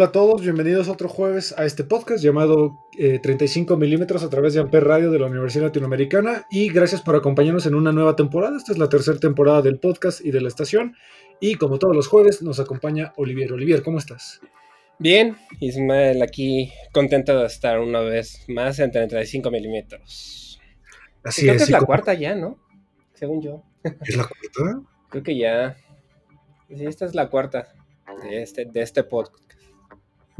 [0.00, 4.54] Hola a todos, bienvenidos otro jueves a este podcast llamado 35 eh, milímetros a través
[4.54, 8.56] de Amper Radio de la Universidad Latinoamericana y gracias por acompañarnos en una nueva temporada.
[8.56, 10.96] Esta es la tercera temporada del podcast y de la estación
[11.38, 13.52] y como todos los jueves nos acompaña Olivier.
[13.52, 14.40] Olivier, ¿cómo estás?
[14.98, 20.62] Bien, Ismael, aquí contento de estar una vez más en 35 milímetros.
[21.22, 21.58] Así creo es.
[21.58, 22.58] Creo que es la cuarta ya, ¿no?
[23.12, 23.64] Según yo.
[23.84, 24.80] ¿Es la cuarta?
[25.10, 25.76] creo que ya.
[26.74, 27.74] Sí, esta es la cuarta
[28.22, 29.49] de este, de este podcast.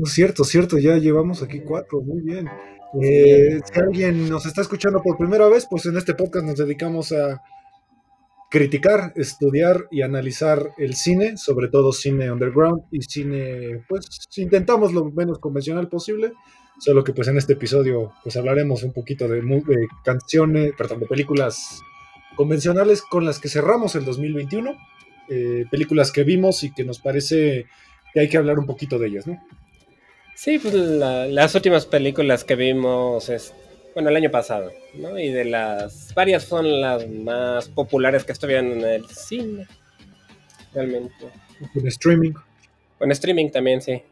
[0.01, 2.49] No es cierto, cierto, ya llevamos aquí cuatro, muy bien.
[3.03, 7.13] Eh, si alguien nos está escuchando por primera vez, pues en este podcast nos dedicamos
[7.13, 7.43] a
[8.51, 15.05] criticar, estudiar y analizar el cine, sobre todo cine underground y cine, pues intentamos lo
[15.05, 16.33] menos convencional posible,
[16.79, 19.43] solo que pues en este episodio pues hablaremos un poquito de,
[20.03, 21.83] canciones, perdón, de películas
[22.37, 24.79] convencionales con las que cerramos el 2021,
[25.29, 27.67] eh, películas que vimos y que nos parece
[28.15, 29.39] que hay que hablar un poquito de ellas, ¿no?
[30.43, 33.53] Sí, pues las últimas películas que vimos es,
[33.93, 35.19] bueno, el año pasado, ¿no?
[35.19, 39.69] Y de las varias son las más populares que estuvieron en el cine,
[40.73, 41.27] realmente.
[41.75, 42.33] En streaming.
[42.99, 44.03] Con streaming también, sí.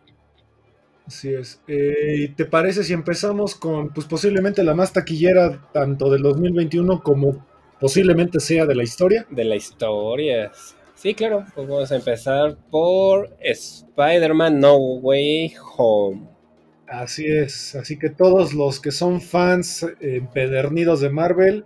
[1.06, 1.62] Así es.
[1.66, 7.46] Eh, ¿Te parece si empezamos con, pues posiblemente la más taquillera tanto del 2021 como
[7.80, 9.26] posiblemente sea de la historia?
[9.30, 10.52] De la historia,
[10.98, 16.28] Sí, claro, pues vamos a empezar por Spider-Man No Way Home.
[16.88, 21.64] Así es, así que todos los que son fans empedernidos de Marvel,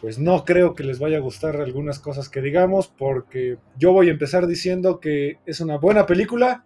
[0.00, 4.08] pues no creo que les vaya a gustar algunas cosas que digamos, porque yo voy
[4.08, 6.64] a empezar diciendo que es una buena película,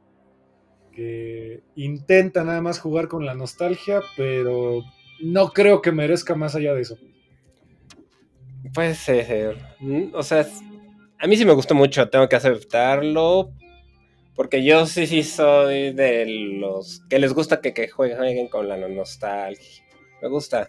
[0.92, 4.80] que intenta nada más jugar con la nostalgia, pero
[5.22, 6.96] no creo que merezca más allá de eso.
[8.72, 9.58] Puede ser,
[10.14, 10.46] o sea,
[11.20, 13.52] a mí sí me gustó mucho, tengo que aceptarlo.
[14.34, 18.76] Porque yo sí, sí soy de los que les gusta que, que jueguen con la
[18.76, 19.84] nostalgia.
[20.22, 20.68] Me gusta.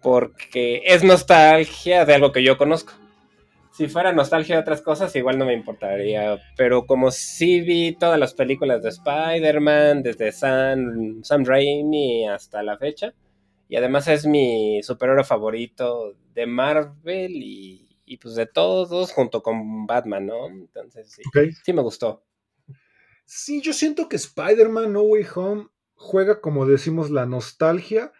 [0.00, 2.92] Porque es nostalgia de algo que yo conozco.
[3.72, 6.40] Si fuera nostalgia de otras cosas, igual no me importaría.
[6.56, 12.78] Pero como sí vi todas las películas de Spider-Man, desde Sam, Sam Raimi hasta la
[12.78, 13.12] fecha.
[13.68, 17.81] Y además es mi superhéroe favorito de Marvel y
[18.12, 20.46] y pues de todos junto con Batman, ¿no?
[20.48, 21.22] Entonces sí,
[21.64, 22.22] sí me gustó.
[23.24, 28.12] Sí, yo siento que Spider-Man No Way Home juega, como decimos, la nostalgia,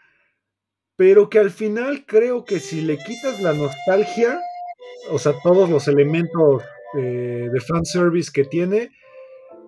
[0.96, 4.40] pero que al final creo que si le quitas la nostalgia,
[5.10, 6.62] o sea, todos los elementos
[6.96, 8.92] eh, de fanservice que tiene,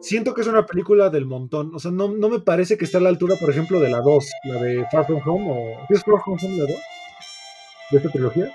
[0.00, 1.74] siento que es una película del montón.
[1.74, 4.24] O sea, no, me parece que esté a la altura, por ejemplo, de la 2,
[4.44, 6.70] la de Far From Home, o ¿es Far From Home la 2?
[7.90, 8.50] ¿De esta trilogía?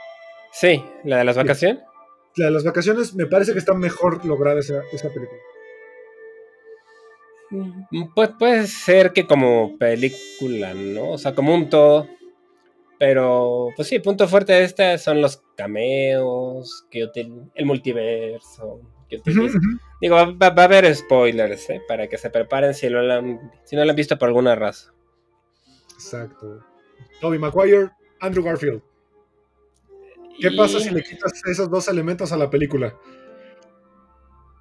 [0.52, 1.84] Sí, la de las vacaciones.
[2.36, 5.40] La de las vacaciones me parece que está mejor lograda esa, película.
[7.52, 11.12] Mm, pues puede ser que como película, ¿no?
[11.12, 12.08] O sea, como un todo.
[13.00, 17.10] Pero, pues sí, punto fuerte de esta son los cameos, que
[17.56, 18.81] el multiverso.
[19.10, 19.22] Que
[20.02, 21.81] Digo, va, a haber spoilers, ¿eh?
[21.88, 24.56] Para que se preparen si, no la han, si no lo han visto por alguna
[24.56, 24.94] razón.
[25.94, 26.64] Exacto.
[27.20, 27.90] Toby Maguire,
[28.20, 28.81] Andrew Garfield.
[30.40, 32.96] ¿Qué pasa si le quitas esos dos elementos a la película?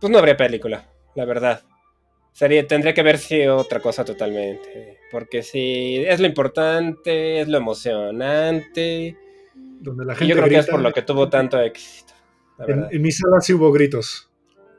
[0.01, 1.63] Pues no habría película, la verdad.
[2.33, 4.99] Sería, tendría que ver si otra cosa totalmente.
[5.11, 9.17] Porque si es lo importante, es lo emocionante.
[9.81, 12.15] Donde la gente yo creo que es por lo que tuvo tanto éxito.
[12.67, 14.31] En, mi sala sí hubo gritos.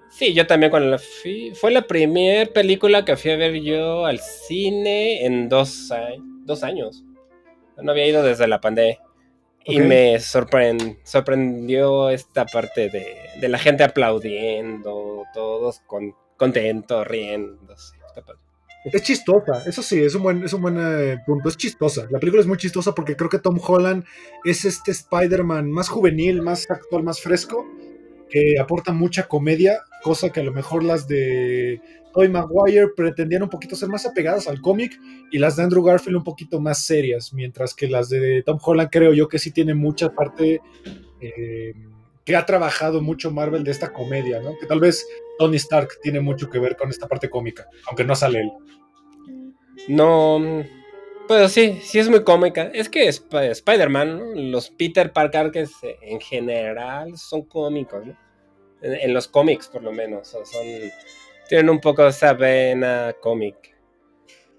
[0.09, 1.51] Sí, yo también cuando la fui.
[1.53, 5.89] Fue la primera película que fui a ver yo al cine en dos,
[6.45, 7.03] dos años.
[7.77, 9.00] No había ido desde la pandemia.
[9.69, 17.75] Y me sorprendió esta parte de, la gente aplaudiendo, todos con, contentos, riendo.
[18.86, 22.07] Es chistosa, eso sí, es un buen, es un buen eh, punto, es chistosa.
[22.10, 24.06] La película es muy chistosa porque creo que Tom Holland
[24.45, 27.66] es este Spider-Man más juvenil, más actual, más fresco,
[28.29, 31.81] que aporta mucha comedia, cosa que a lo mejor las de
[32.13, 34.99] Toy Maguire pretendían un poquito ser más apegadas al cómic
[35.31, 38.89] y las de Andrew Garfield un poquito más serias, mientras que las de Tom Holland
[38.91, 40.61] creo yo que sí tiene mucha parte
[41.21, 41.73] eh,
[42.25, 44.53] que ha trabajado mucho Marvel de esta comedia, ¿no?
[44.59, 45.05] Que tal vez
[45.37, 48.51] Tony Stark tiene mucho que ver con esta parte cómica, aunque no sale él.
[49.87, 50.63] No,
[51.29, 52.71] pues sí, sí es muy cómica.
[52.73, 55.67] Es que Spider-Man, los Peter Parker que
[56.01, 58.17] en general son cómicos, ¿no?
[58.81, 60.65] En, los cómics por lo menos, son,
[61.47, 63.77] tienen un poco esa vena cómic.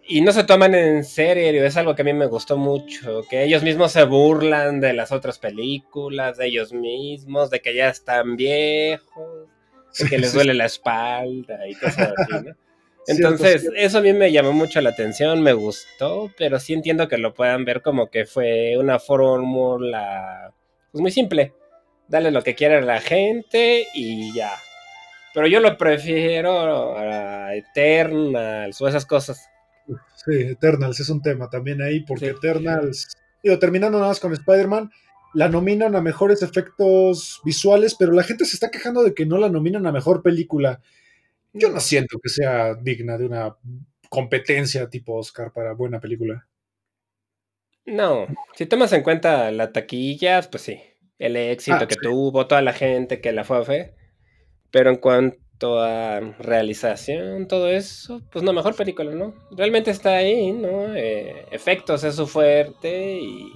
[0.07, 3.43] Y no se toman en serio, es algo que a mí me gustó mucho, que
[3.43, 8.37] ellos mismos se burlan de las otras películas, de ellos mismos, de que ya están
[8.37, 9.49] viejos,
[9.99, 12.55] de que les duele la espalda y cosas así, ¿no?
[13.07, 17.19] Entonces, eso a mí me llamó mucho la atención, me gustó, pero sí entiendo que
[17.19, 20.53] lo puedan ver como que fue una fórmula
[20.93, 21.55] pues muy simple.
[22.09, 24.53] Dale lo que quiera la gente y ya.
[25.33, 29.49] Pero yo lo prefiero a Eternals o esas cosas.
[30.17, 34.91] Sí, Eternals es un tema también ahí, porque Eternals, digo, terminando nada más con Spider-Man,
[35.35, 39.39] la nominan a mejores efectos visuales, pero la gente se está quejando de que no
[39.39, 40.81] la nominan a mejor película.
[41.53, 43.57] Yo no siento que sea digna de una
[44.09, 46.47] competencia tipo Oscar para buena película.
[47.87, 50.81] No, si tomas en cuenta la taquilla, pues sí,
[51.19, 53.95] el éxito ah, que tuvo, toda la gente que la fue a ver,
[54.71, 59.35] pero en cuanto a realización, todo eso, pues no, mejor película, ¿no?
[59.51, 60.95] Realmente está ahí, ¿no?
[60.95, 63.53] Eh, efectos es su fuerte y...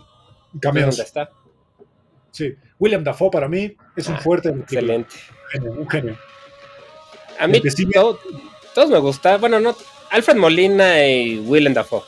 [0.53, 0.97] Pues, Cambios.
[0.97, 1.31] ¿Dónde está?
[2.31, 4.49] Sí, William Dafoe para mí es un ah, fuerte.
[4.49, 5.15] Excelente.
[5.61, 6.19] un genio.
[7.39, 7.61] A mí
[8.75, 9.41] todos me gustan.
[9.41, 9.77] Bueno, no.
[10.11, 12.03] Alfred Molina y Willem Dafoe.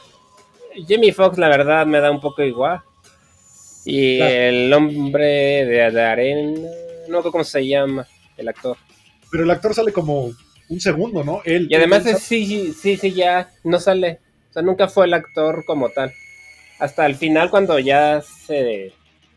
[0.87, 2.81] Jimmy Fox, la verdad, me da un poco igual.
[3.85, 6.69] Y el hombre de, arena.
[7.09, 8.07] No sé cómo se llama
[8.37, 8.77] el actor.
[9.31, 10.33] Pero el actor sale como
[10.69, 11.41] un segundo, ¿no?
[11.45, 14.21] Él, y además, sí, sí, sí, ya no sale.
[14.51, 16.13] O sea, nunca fue el actor como tal.
[16.79, 18.93] Hasta el final, cuando ya se,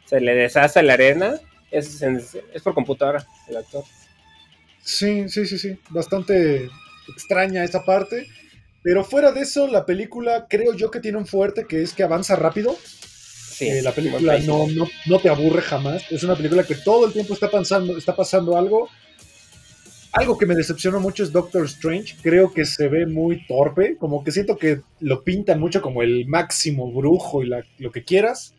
[0.06, 1.39] se le deshace la arena,
[1.71, 3.83] es, es por computadora el actor.
[4.81, 5.78] Sí, sí, sí, sí.
[5.90, 6.70] Bastante
[7.08, 8.28] extraña esa parte.
[8.81, 12.04] Pero fuera de eso, la película creo yo que tiene un fuerte que es que
[12.04, 12.78] avanza rápido.
[13.60, 14.68] Sí, eh, la película no,
[15.06, 16.10] no, te aburre jamás.
[16.12, 18.88] Es una película que todo el tiempo está pasando, está pasando algo.
[20.14, 22.16] Algo que me decepciona mucho es Doctor Strange.
[22.24, 23.98] Creo que se ve muy torpe.
[23.98, 28.56] Como que siento que lo pintan mucho como el máximo brujo y lo que quieras.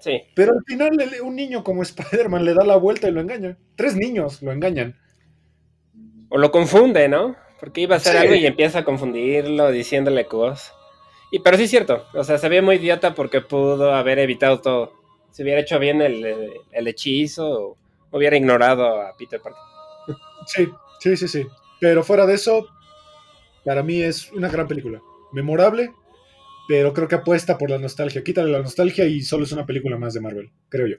[0.00, 0.22] Sí.
[0.34, 0.92] Pero al final
[1.22, 3.58] un niño como Spider-Man le da la vuelta y lo engaña.
[3.76, 4.96] Tres niños lo engañan.
[6.36, 7.34] O lo confunde, ¿no?
[7.58, 10.74] Porque iba a hacer algo y empieza a confundirlo diciéndole cosas.
[11.30, 14.60] Y pero sí es cierto, o sea, se ve muy idiota porque pudo haber evitado
[14.60, 14.92] todo.
[15.30, 17.78] Si hubiera hecho bien el, el hechizo,
[18.10, 19.62] hubiera ignorado a Peter Parker.
[20.46, 20.68] Sí,
[21.00, 21.46] sí, sí, sí.
[21.80, 22.68] Pero fuera de eso,
[23.64, 25.00] para mí es una gran película.
[25.32, 25.90] Memorable,
[26.68, 28.22] pero creo que apuesta por la nostalgia.
[28.22, 30.96] Quítale la nostalgia y solo es una película más de Marvel, creo yo.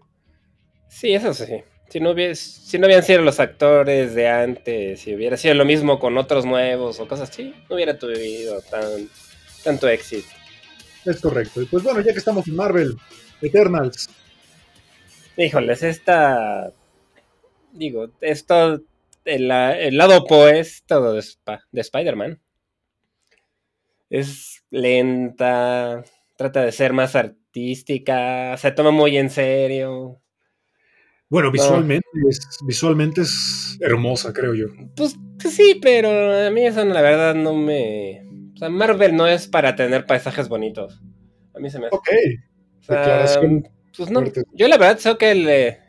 [0.89, 1.63] Sí, eso sí.
[1.89, 5.99] Si no, si no hubieran sido los actores de antes, si hubiera sido lo mismo
[5.99, 9.09] con otros nuevos o cosas así, no hubiera tenido tan,
[9.63, 10.27] tanto éxito.
[11.05, 11.61] Es correcto.
[11.61, 12.97] Y pues bueno, ya que estamos en Marvel,
[13.41, 14.09] Eternals.
[15.37, 16.73] Híjoles, esta.
[17.71, 18.81] Digo, esto.
[19.23, 21.23] El, el lado opuesto de,
[21.71, 22.41] de Spider-Man.
[24.09, 26.03] Es lenta,
[26.37, 30.21] trata de ser más artística, se toma muy en serio
[31.29, 34.67] bueno, visualmente, es, visualmente es hermosa, creo yo.
[34.95, 36.09] Pues, pues, sí, pero
[36.47, 38.23] a mí eso la verdad no me...
[38.55, 41.01] O sea, Marvel no es para tener paisajes bonitos.
[41.53, 41.95] A mí se me hace.
[41.95, 42.09] Ok.
[42.87, 43.67] Declaración
[43.97, 45.31] pues no, yo la verdad sé que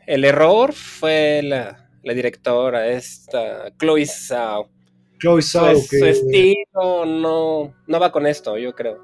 [0.07, 4.67] el, error fue la, directora, esta Chloe Zhao.
[5.19, 5.75] Chloe Zhao.
[5.75, 8.97] Su, estilo no, no va con esto, yo creo.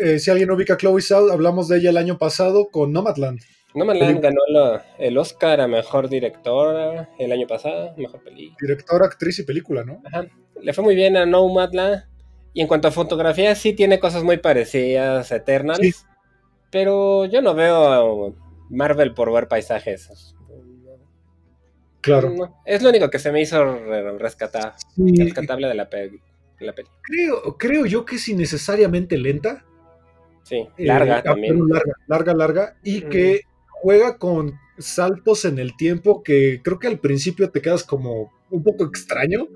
[0.00, 3.40] Eh, si alguien ubica a Chloe Zhao, hablamos de ella el año pasado con Nomadland.
[3.74, 8.56] Nomadland ganó el Oscar a Mejor Directora el año pasado, Mejor Película.
[8.60, 10.00] Directora, actriz y película, ¿no?
[10.04, 10.26] Ajá.
[10.60, 12.04] Le fue muy bien a Nomadland.
[12.52, 16.06] Y en cuanto a fotografía, sí tiene cosas muy parecidas a Eternals.
[16.70, 18.34] Pero yo no veo
[18.70, 20.34] Marvel por ver paisajes.
[22.00, 22.54] Claro.
[22.66, 23.64] es lo único que se me hizo
[24.18, 26.20] rescatar, rescatable de la, peli.
[27.02, 29.64] Creo, creo yo que es innecesariamente lenta.
[30.42, 31.58] Sí, larga eh, también.
[31.66, 32.76] Larga, larga, larga.
[32.84, 33.40] Y que
[33.84, 38.62] juega con saltos en el tiempo que creo que al principio te quedas como un
[38.62, 39.46] poco extraño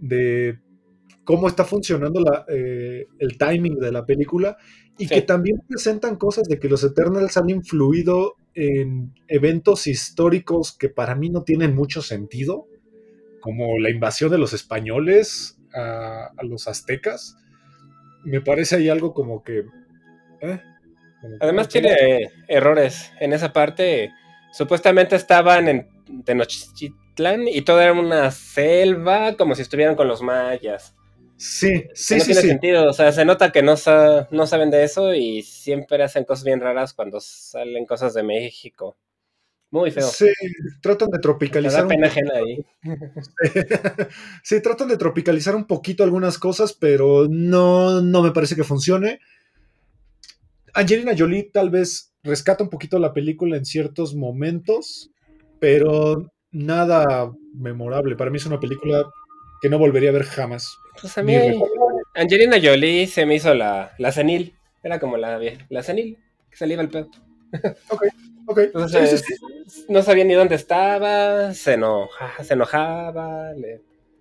[0.00, 0.60] de
[1.24, 4.56] cómo está funcionando la, eh, el timing de la película
[4.98, 10.88] y que también presentan cosas de que los Eternals han influido en eventos históricos que
[10.88, 12.68] para mí no tienen mucho sentido,
[13.40, 17.36] como la invasión de los españoles a, los aztecas.
[18.22, 19.64] Me parece ahí algo como que...
[20.40, 20.60] ¿eh?
[21.40, 24.12] Además tiene errores en esa parte.
[24.52, 25.88] Supuestamente estaban en
[26.24, 30.94] Tenochtitlán y todo era una selva, como si estuvieran con los mayas.
[31.36, 32.26] Sí, sí, no sí.
[32.26, 33.74] tiene sentido, o sea, se nota que no,
[34.30, 38.96] no saben de eso y siempre hacen cosas bien raras cuando salen cosas de México.
[39.70, 40.06] Muy feo.
[40.06, 40.30] Sí,
[40.80, 41.88] tratan de tropicalizar.
[41.88, 42.64] pena ajena ahí.
[44.44, 49.18] sí, tratan de tropicalizar un poquito algunas cosas, pero no, no me parece que funcione.
[50.74, 55.10] Angelina Jolie tal vez rescata un poquito la película en ciertos momentos,
[55.60, 58.16] pero nada memorable.
[58.16, 59.04] Para mí es una película
[59.62, 60.76] que no volvería a ver jamás.
[61.00, 61.36] Pues a mí,
[62.14, 64.54] Angelina Jolie se me hizo la, la senil.
[64.82, 66.18] Era como la, la senil,
[66.50, 67.10] que se le iba el pedo.
[67.88, 68.02] Ok,
[68.46, 68.58] ok.
[68.58, 69.24] Entonces,
[69.88, 73.52] no sabía ni dónde estaba, se, enoja, se enojaba,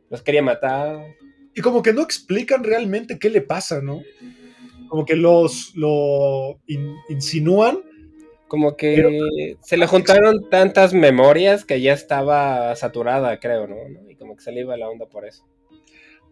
[0.10, 1.04] los quería matar.
[1.56, 4.02] Y como que no explican realmente qué le pasa, ¿no?
[4.94, 6.60] Como que los lo
[7.10, 7.80] insinúan.
[8.48, 13.78] Como que se le juntaron tantas memorias que ya estaba saturada, creo, ¿no?
[14.08, 15.48] Y como que se le iba la onda por eso.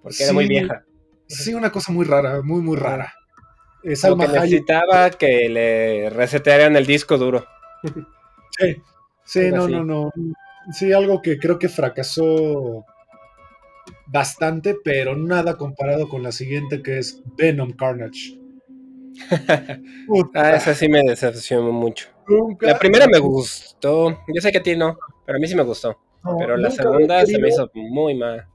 [0.04, 0.86] Porque era muy vieja.
[1.26, 3.16] Sí, una cosa muy rara, muy, muy rara.
[3.82, 7.48] Es que necesitaba que le resetearan el disco duro.
[8.60, 8.76] Sí,
[9.24, 10.12] sí, no, no, no.
[10.72, 12.86] Sí, algo que creo que fracasó
[14.06, 18.40] bastante, pero nada comparado con la siguiente que es Venom Carnage.
[20.36, 22.10] Ah, esa sí me decepcionó mucho.
[22.62, 24.10] la primera me gustó.
[24.28, 25.98] Yo sé que a ti no, pero a mí sí me gustó.
[26.40, 28.48] pero la segunda se me hizo muy mal.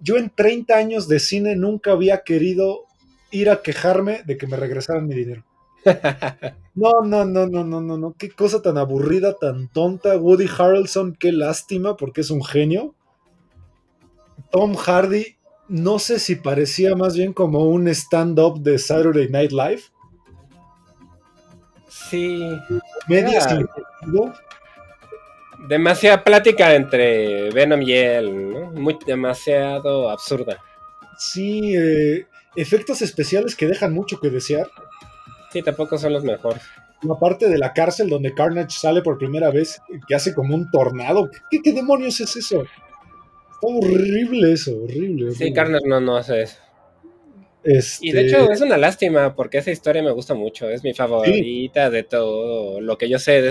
[0.00, 2.86] Yo en 30 años de cine nunca había querido
[3.30, 5.44] ir a quejarme de que me regresaran mi dinero.
[6.72, 8.14] No, no, no, no, no, no, no.
[8.16, 10.16] Qué cosa tan aburrida, tan tonta.
[10.16, 12.94] Woody Harrelson, qué lástima, porque es un genio.
[14.50, 15.36] Tom Hardy,
[15.70, 19.82] no sé si parecía más bien como un stand-up de Saturday Night Live.
[21.88, 22.44] Sí.
[23.08, 23.40] Media
[25.68, 28.72] Demasiada plática entre Venom y él, ¿no?
[28.72, 30.58] Muy demasiado absurda.
[31.16, 34.68] Sí, eh, efectos especiales que dejan mucho que desear.
[35.52, 36.62] Sí, tampoco son los mejores.
[37.02, 40.68] La parte de la cárcel donde Carnage sale por primera vez, que hace como un
[40.70, 41.30] tornado.
[41.50, 42.64] ¿Qué, demonios es eso?
[43.62, 45.32] Horrible eso, horrible.
[45.32, 46.56] Sí, Carnage no, no hace eso.
[48.00, 50.94] Y de hecho este es una lástima porque esa historia me gusta mucho, es mi
[50.94, 53.48] favorita de todo lo que yo sé de,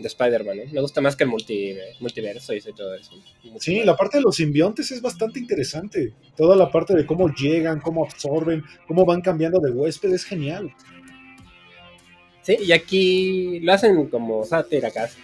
[0.00, 0.72] Spider-Man.
[0.72, 3.12] Me gusta más que el multiverso y todo eso.
[3.60, 6.12] Sí, la parte de los simbiontes es bastante interesante.
[6.36, 10.74] Toda la parte de cómo llegan, cómo absorben, cómo van cambiando de huésped es genial.
[12.42, 15.20] Sí, y aquí lo hacen como sátira casi.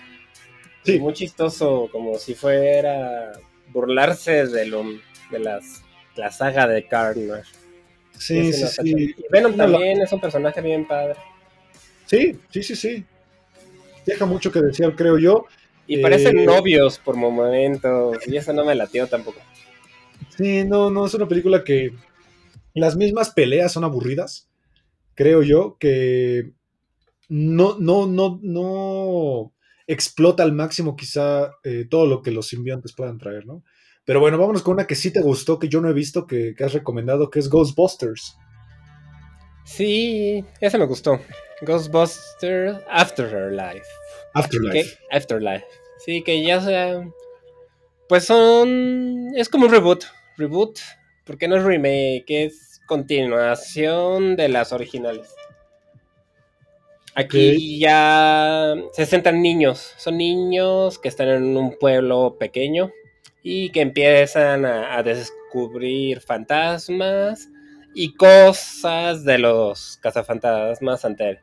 [0.84, 1.00] Sí.
[1.00, 3.32] Muy chistoso, como si fuera
[3.72, 4.84] burlarse de, lo,
[5.30, 5.82] de las,
[6.16, 7.52] la saga de Carnage.
[8.18, 9.14] Sí, sí, sí.
[9.30, 11.14] Venom también es un personaje bien padre.
[12.06, 13.04] Sí, sí, sí, sí.
[14.04, 15.46] Deja mucho que decir, creo yo.
[15.86, 19.40] Y parecen eh, novios por momentos, y eso no me latió tampoco.
[20.36, 21.92] Sí, no, no, es una película que
[22.74, 24.48] las mismas peleas son aburridas,
[25.14, 26.52] creo yo, que
[27.28, 29.52] no, no, no, no
[29.88, 33.64] explota al máximo quizá eh, todo lo que los simbiontes puedan traer, ¿no?
[34.04, 36.54] Pero bueno, vámonos con una que sí te gustó, que yo no he visto, que,
[36.60, 38.36] has recomendado, que es Ghostbusters.
[39.64, 41.20] Sí, esa me gustó.
[41.62, 43.86] Ghostbusters Afterlife.
[44.34, 44.98] Afterlife.
[45.10, 45.66] Afterlife.
[45.98, 47.06] Sí, que ya sea.
[48.08, 49.32] Pues son.
[49.36, 50.04] Es como un reboot.
[50.36, 50.78] Reboot.
[51.26, 55.34] Porque no es remake, es continuación de las originales.
[57.18, 59.92] Aquí ya se sentan niños.
[59.96, 62.92] Son niños que están en un pueblo pequeño
[63.42, 67.48] y que empiezan a, descubrir fantasmas
[67.92, 71.42] y cosas de los cazafantasmas anteriores.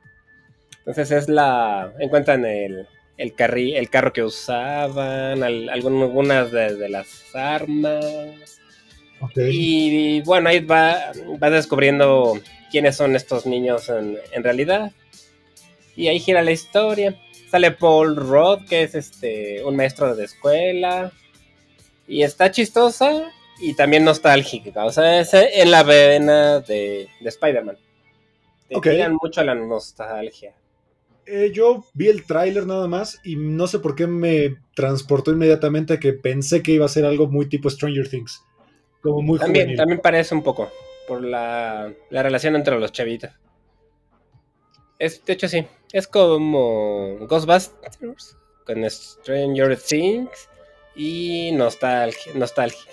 [0.80, 1.92] Entonces es la...
[2.00, 8.62] encuentran el, el, el carro que usaban, algunas de, las armas.
[9.36, 11.12] Y, bueno, ahí va,
[11.44, 12.40] va descubriendo
[12.72, 14.94] quiénes son estos niños en, en, realidad.
[15.96, 17.20] Y ahí gira la historia.
[17.50, 21.12] Sale Paul Rudd, que es este un maestro de escuela.
[22.08, 24.86] Y está chistosa y también nostálgica.
[24.86, 27.78] O sea, es en la vena de, Spider-Man.
[28.68, 29.04] Te okay.
[29.22, 30.54] mucho la nostalgia.
[31.28, 35.94] Eh, yo vi el tráiler nada más y no sé por qué me transportó inmediatamente
[35.94, 38.44] a que pensé que iba a ser algo muy tipo Stranger Things.
[39.02, 40.70] Como muy también, También parece un poco
[41.08, 43.32] por la, relación entre los chavitos.
[45.00, 45.66] Es, de hecho, sí.
[45.96, 48.36] Es como Ghostbusters
[48.66, 50.50] con Stranger Things
[50.94, 52.34] y nostalgia.
[52.36, 52.92] nostalgia.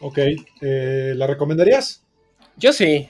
[0.00, 0.18] Ok,
[0.60, 2.04] eh, ¿la recomendarías?
[2.56, 3.08] Yo sí.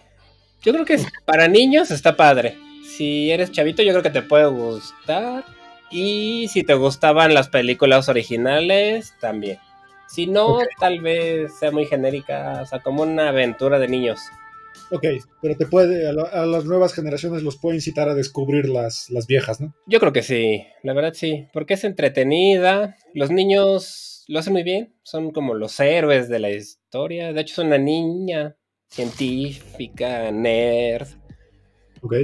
[0.60, 2.58] Yo creo que para niños está padre.
[2.84, 5.46] Si eres chavito, yo creo que te puede gustar.
[5.90, 9.58] Y si te gustaban las películas originales, también.
[10.08, 14.20] Si no, tal vez sea muy genérica, o sea, como una aventura de niños.
[14.92, 15.04] Ok,
[15.40, 19.60] pero te puede, a, las nuevas generaciones los puede incitar a descubrir las, las viejas,
[19.60, 19.74] ¿no?
[19.86, 24.64] Yo creo que sí, la verdad sí, porque es entretenida, los niños lo hacen muy
[24.64, 28.56] bien, son como los héroes de la historia, de hecho es una niña
[28.88, 31.06] científica, nerd.
[32.00, 32.14] Ok.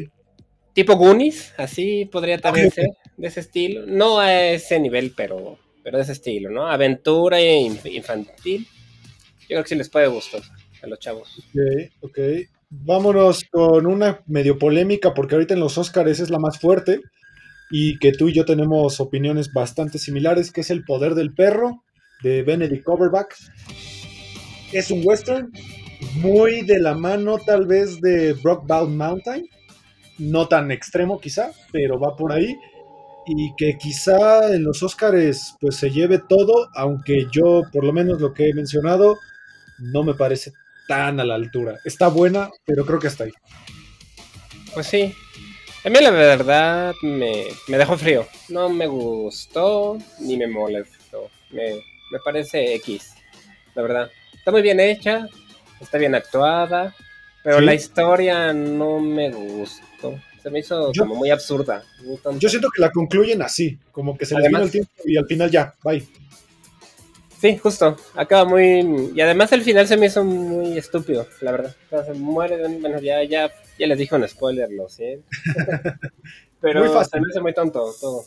[0.73, 5.99] Tipo Goonies, así podría también ser, de ese estilo, no a ese nivel, pero, pero
[5.99, 6.67] de ese estilo, ¿no?
[6.67, 8.67] Aventura infantil,
[9.43, 10.43] yo creo que sí les puede gustar
[10.87, 11.43] los chavos.
[12.01, 12.19] Ok.
[12.69, 17.01] Vámonos con una medio polémica, porque ahorita en los Oscars es la más fuerte
[17.71, 21.83] y que tú y yo tenemos opiniones bastante similares, que es El Poder del Perro
[22.23, 23.35] de Benedict Cumberbatch.
[24.73, 25.53] Es un western
[26.17, 29.47] muy de la mano tal vez de Brockbound Mountain,
[30.19, 32.57] no tan extremo quizá, pero va por ahí
[33.27, 38.21] y que quizá en los Oscars pues se lleve todo, aunque yo por lo menos
[38.21, 39.19] lo que he mencionado
[39.79, 40.53] no me parece
[40.87, 41.79] tan a la altura.
[41.85, 43.33] Está buena, pero creo que está ahí.
[44.75, 45.15] Pues sí.
[45.85, 48.27] A mí la verdad me, dejó frío.
[48.49, 51.31] No me gustó ni me molestó.
[51.51, 51.81] Me,
[52.25, 53.15] parece X.
[53.75, 54.11] La verdad.
[54.35, 55.29] Está muy bien hecha.
[55.81, 56.95] Está bien actuada.
[57.45, 60.21] Pero la historia no me gustó.
[60.43, 61.85] Se me hizo como muy absurda.
[62.39, 63.79] yo siento que la concluyen así.
[63.93, 65.75] Como que se les vino el tiempo y al final ya.
[65.85, 66.07] Bye.
[67.41, 67.97] Sí, justo.
[68.15, 69.13] Acaba muy.
[69.15, 71.77] Y además el final se me hizo muy estúpido, la verdad.
[71.87, 72.57] O sea, se muere.
[72.79, 75.23] Bueno, ya, ya, ya les dije un spoiler, lo sé.
[76.61, 77.11] Pero muy fácil.
[77.13, 78.25] se me hizo muy tonto todo.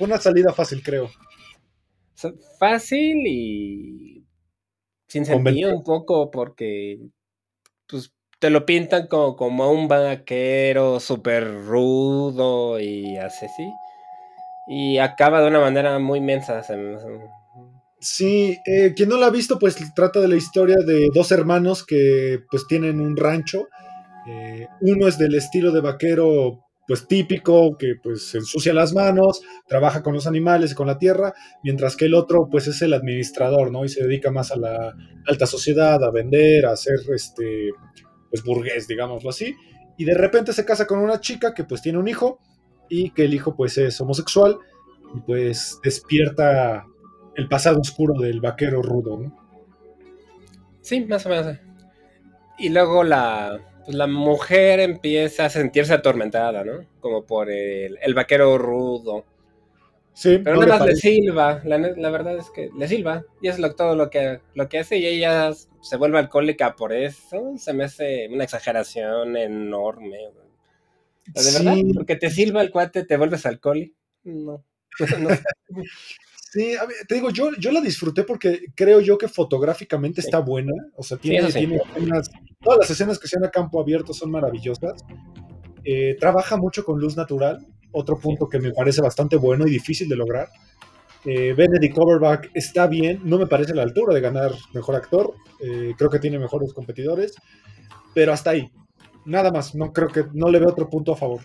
[0.00, 1.10] Una salida fácil, creo.
[2.58, 4.24] Fácil y.
[5.06, 6.98] Sin sentido un poco, porque.
[7.88, 13.72] Pues te lo pintan como, como un vaquero súper rudo y así, sí.
[14.68, 16.62] Y acaba de una manera muy mensa.
[16.62, 16.98] Se me,
[18.00, 21.84] Sí, eh, quien no la ha visto, pues trata de la historia de dos hermanos
[21.84, 23.68] que pues tienen un rancho.
[24.28, 30.02] Eh, uno es del estilo de vaquero pues típico, que pues ensucia las manos, trabaja
[30.02, 33.70] con los animales y con la tierra, mientras que el otro pues es el administrador,
[33.70, 33.84] ¿no?
[33.84, 34.94] Y se dedica más a la
[35.26, 37.72] alta sociedad, a vender, a ser este
[38.30, 39.54] pues burgués, digámoslo así.
[39.98, 42.38] Y de repente se casa con una chica que pues tiene un hijo
[42.88, 44.56] y que el hijo pues es homosexual
[45.14, 46.86] y pues despierta
[47.38, 49.48] el pasado oscuro del vaquero rudo, ¿no?
[50.80, 51.56] Sí, más o menos.
[52.58, 56.84] Y luego la, pues la mujer empieza a sentirse atormentada, ¿no?
[56.98, 59.24] Como por el, vaquero rudo.
[60.12, 63.72] Sí, pero nada más le silba, la, verdad es que le silba, y es lo,
[63.76, 67.84] todo lo que, lo que hace, y ella se vuelve alcohólica por eso, se me
[67.84, 70.18] hace una exageración enorme.
[71.26, 71.76] ¿De verdad?
[71.94, 73.94] Porque te silba el cuate, te vuelves alcohólico.
[74.24, 74.64] No.
[75.20, 75.28] no.
[76.50, 76.74] Sí,
[77.06, 80.72] te digo, yo, yo la disfruté porque creo yo que fotográficamente está buena.
[80.96, 81.78] O sea, tiene, tiene
[82.62, 85.04] todas las escenas que sean a campo abierto son maravillosas.
[85.84, 90.08] Eh, trabaja mucho con luz natural, otro punto que me parece bastante bueno y difícil
[90.08, 90.48] de lograr.
[91.24, 95.34] Eh, Benedict Cumberbatch está bien, no me parece a la altura de ganar mejor actor,
[95.60, 97.34] eh, creo que tiene mejores competidores,
[98.14, 98.70] pero hasta ahí,
[99.26, 101.40] nada más, no creo que no le veo otro punto a favor.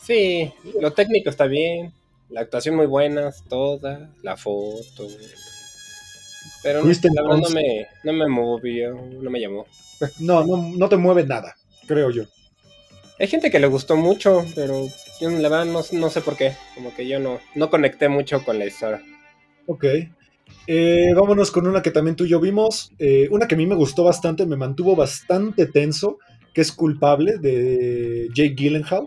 [0.00, 1.92] Sí, lo técnico está bien,
[2.34, 5.06] la actuación muy buena, toda, la foto.
[6.64, 9.66] Pero no, la verdad no me, no me movió, no me llamó.
[10.18, 11.54] No, no, no te mueve nada,
[11.86, 12.24] creo yo.
[13.20, 14.88] Hay gente que le gustó mucho, pero
[15.20, 16.54] yo la verdad no, sé por qué.
[16.74, 19.00] Como que yo no, no conecté mucho con la historia.
[19.66, 19.84] Ok.
[20.66, 22.90] Eh, vámonos con una que también tú y yo vimos.
[22.98, 26.18] Eh, una que a mí me gustó bastante, me mantuvo bastante tenso,
[26.52, 29.06] que es culpable de Jake Gyllenhaal.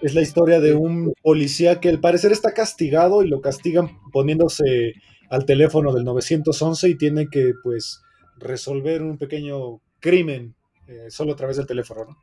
[0.00, 4.94] Es la historia de un policía que al parecer está castigado y lo castigan poniéndose
[5.30, 8.02] al teléfono del 911 y tiene que pues
[8.38, 10.54] resolver un pequeño crimen
[10.86, 12.16] eh, solo a través del teléfono, ¿no?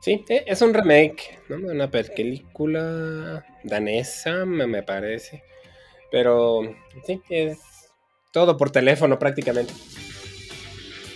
[0.00, 1.56] Sí, e, es un remake, ¿no?
[1.56, 5.42] Una película danesa, me parece.
[6.10, 6.62] Pero
[7.04, 7.58] sí, es
[8.32, 9.72] todo por teléfono prácticamente.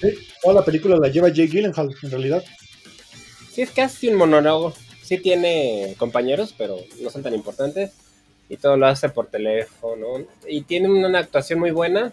[0.00, 2.44] Sí, toda la película la lleva Jake Gyllenhaal, en realidad.
[3.50, 7.92] Sí, es casi un monólogo sí tiene compañeros, pero no son tan importantes.
[8.48, 10.24] Y todo lo hace por teléfono.
[10.48, 12.12] Y tiene una actuación muy buena,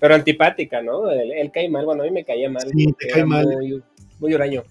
[0.00, 1.10] pero antipática, ¿no?
[1.10, 2.68] Él, cae mal, bueno, a mí me caía mal.
[2.70, 3.46] Sí, te cae mal.
[3.46, 3.82] Muy,
[4.20, 4.64] muy huraño.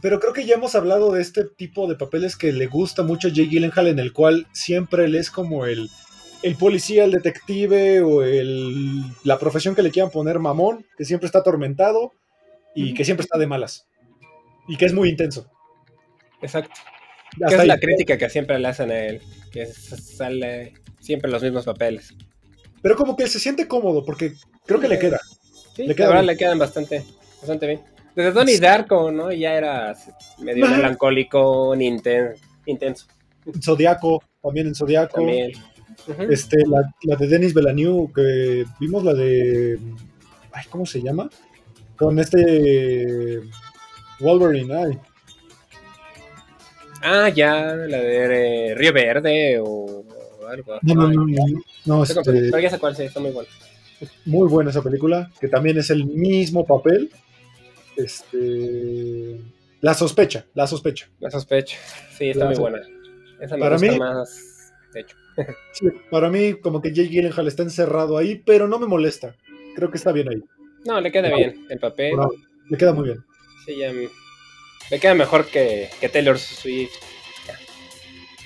[0.00, 3.28] Pero creo que ya hemos hablado de este tipo de papeles que le gusta mucho
[3.28, 5.90] a Jake Gyllenhaal, en el cual siempre él es como el,
[6.42, 11.26] el policía, el detective o el, la profesión que le quieran poner mamón, que siempre
[11.26, 12.12] está atormentado
[12.74, 13.86] y que siempre está de malas.
[14.66, 15.50] Y que es muy intenso.
[16.40, 16.74] Exacto.
[17.48, 19.20] Que es la crítica que siempre le hacen a él,
[19.52, 22.14] que sale siempre los mismos papeles.
[22.82, 24.32] Pero como que se siente cómodo, porque
[24.64, 25.20] creo que le queda.
[25.74, 27.04] Sí, le queda le quedan bastante,
[27.40, 27.80] bastante bien.
[28.14, 29.30] Desde Donnie Darko, ¿no?
[29.30, 29.94] Ya era
[30.38, 33.06] medio melancólico, intenso.
[33.62, 35.16] Zodiaco, también en Zodiaco.
[35.16, 35.52] También.
[36.30, 39.78] Este, la, la, de Denis Villeneuve, que vimos la de.
[40.52, 41.28] Ay, ¿cómo se llama?
[41.96, 43.40] Con este.
[44.20, 44.98] Wolverine, ay.
[47.08, 50.04] Ah, ya, la de Río Verde o
[50.48, 50.78] algo.
[50.82, 53.48] No, no, no, no, no este, Pero ya sé cuál, sí, está muy buena.
[54.24, 57.10] Muy buena esa película, que también es el mismo papel.
[57.96, 59.40] Este.
[59.82, 61.06] La sospecha, la sospecha.
[61.20, 61.78] La sospecha,
[62.10, 62.80] sí, está muy buena.
[63.40, 65.16] Esa me para gusta mí, más, de hecho.
[66.10, 69.36] para mí, como que Jake Gyllenhaal está encerrado ahí, pero no me molesta.
[69.76, 70.42] Creo que está bien ahí.
[70.84, 72.16] No, le queda bien el papel.
[72.68, 73.24] le queda muy bien.
[73.64, 73.92] Sí, ya
[74.90, 76.92] me queda mejor que, que Taylor Swift.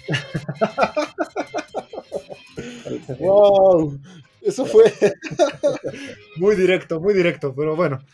[3.18, 3.98] wow,
[4.42, 4.85] eso fue
[6.37, 8.00] muy directo, muy directo, pero bueno.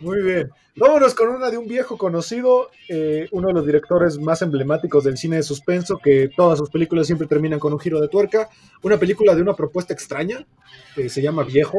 [0.00, 0.50] Muy bien.
[0.76, 5.18] Vámonos con una de un viejo conocido, eh, uno de los directores más emblemáticos del
[5.18, 8.48] cine de suspenso, que todas sus películas siempre terminan con un giro de tuerca.
[8.82, 10.46] Una película de una propuesta extraña,
[10.94, 11.78] se llama Viejo,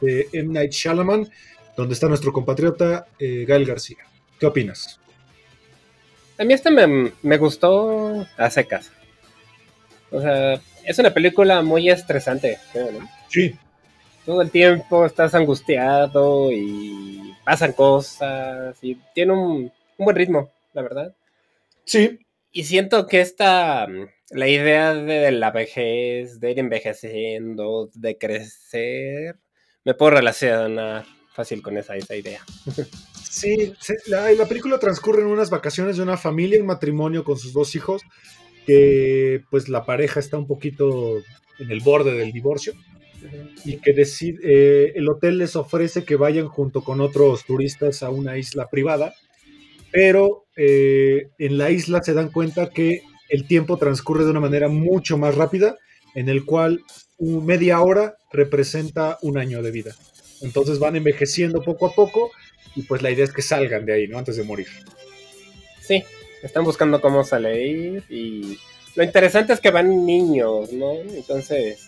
[0.00, 0.52] de M.
[0.52, 1.28] Night Shyamalan,
[1.80, 3.98] donde está nuestro compatriota eh, Gael García.
[4.38, 5.00] ¿Qué opinas?
[6.38, 8.92] A mí esta me, me gustó a secas.
[10.10, 13.08] O sea, es una película muy estresante, ¿no?
[13.28, 13.54] Sí.
[14.26, 20.82] Todo el tiempo estás angustiado y pasan cosas y tiene un, un buen ritmo, la
[20.82, 21.14] verdad.
[21.84, 22.18] Sí.
[22.52, 23.86] Y siento que esta,
[24.30, 29.38] la idea de la vejez, de ir envejeciendo, de crecer,
[29.84, 32.44] me puedo relacionar fácil con esa, esa idea.
[33.30, 33.72] Sí,
[34.06, 37.74] la, la, película transcurre en unas vacaciones de una familia en matrimonio con sus dos
[37.76, 38.02] hijos,
[38.66, 41.18] que pues la pareja está un poquito
[41.60, 42.74] en el borde del divorcio
[43.64, 48.10] y que decide, eh, el hotel les ofrece que vayan junto con otros turistas a
[48.10, 49.14] una isla privada,
[49.92, 54.68] pero eh, en la isla se dan cuenta que el tiempo transcurre de una manera
[54.68, 55.76] mucho más rápida,
[56.14, 56.82] en el cual
[57.18, 59.94] media hora representa un año de vida.
[60.42, 62.30] Entonces van envejeciendo poco a poco
[62.74, 64.18] y pues la idea es que salgan de ahí, ¿no?
[64.18, 64.68] Antes de morir.
[65.80, 66.04] Sí,
[66.42, 68.58] están buscando cómo salir y
[68.94, 70.92] lo interesante es que van niños, ¿no?
[70.92, 71.86] Entonces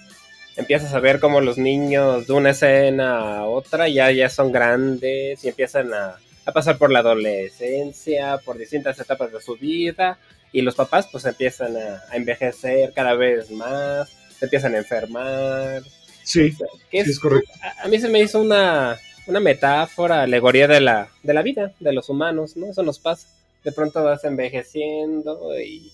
[0.57, 5.43] empiezas a ver cómo los niños de una escena a otra ya, ya son grandes
[5.45, 6.17] y empiezan a,
[6.53, 10.19] pasar por la adolescencia, por distintas etapas de su vida
[10.53, 15.83] y los papás pues empiezan a, a envejecer cada vez más, se empiezan a enfermar
[16.23, 16.55] Sí,
[16.91, 17.51] es, correcto.
[17.83, 22.09] A, mí se me hizo una, metáfora, alegoría de la, de la vida, de los
[22.09, 22.67] humanos, ¿no?
[22.67, 23.29] Eso nos pasa.
[23.65, 25.93] De pronto vas envejeciendo y...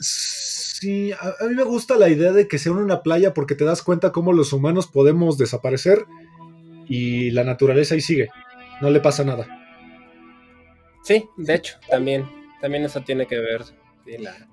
[0.00, 3.82] Sí, a, mí me gusta la idea de que sea una playa porque te das
[3.82, 6.04] cuenta cómo los humanos podemos desaparecer
[6.88, 8.28] y la naturaleza ahí sigue.
[8.80, 9.46] No le pasa nada.
[11.02, 12.28] Sí, de hecho, también.
[12.60, 13.64] También eso tiene que ver.
[14.20, 14.48] la,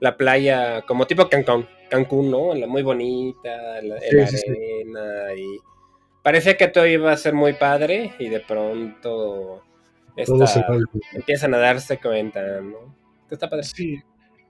[0.00, 1.66] la playa como tipo Cancún.
[1.88, 2.54] Cancún, ¿no?
[2.54, 5.58] La muy bonita, la, arena y
[6.22, 9.62] parecía que todo iba a ser muy padre y de pronto
[11.14, 12.96] empiezan a darse cuenta, ¿no?
[13.30, 13.64] Está padre.
[13.64, 14.00] Sí,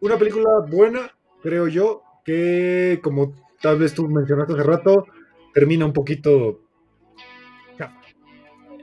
[0.01, 1.11] una película buena,
[1.43, 5.07] creo yo, que como tal vez tú mencionaste hace rato,
[5.53, 6.61] termina un poquito...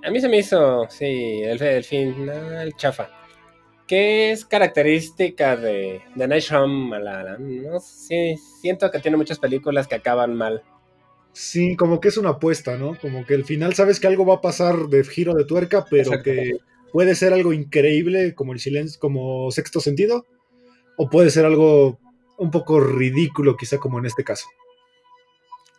[0.05, 3.22] A mí se me hizo, sí, el, el final chafa
[3.87, 7.63] que es característica de, de Night Shyamalan.
[7.63, 7.79] ¿no?
[7.79, 10.63] Sí, siento que tiene muchas películas que acaban mal.
[11.33, 12.97] Sí, como que es una apuesta, ¿no?
[12.99, 16.21] Como que al final sabes que algo va a pasar de giro de tuerca, pero
[16.21, 16.57] que
[16.91, 20.27] puede ser algo increíble como el silencio, como sexto sentido,
[20.95, 21.99] o puede ser algo
[22.37, 24.45] un poco ridículo, quizá como en este caso.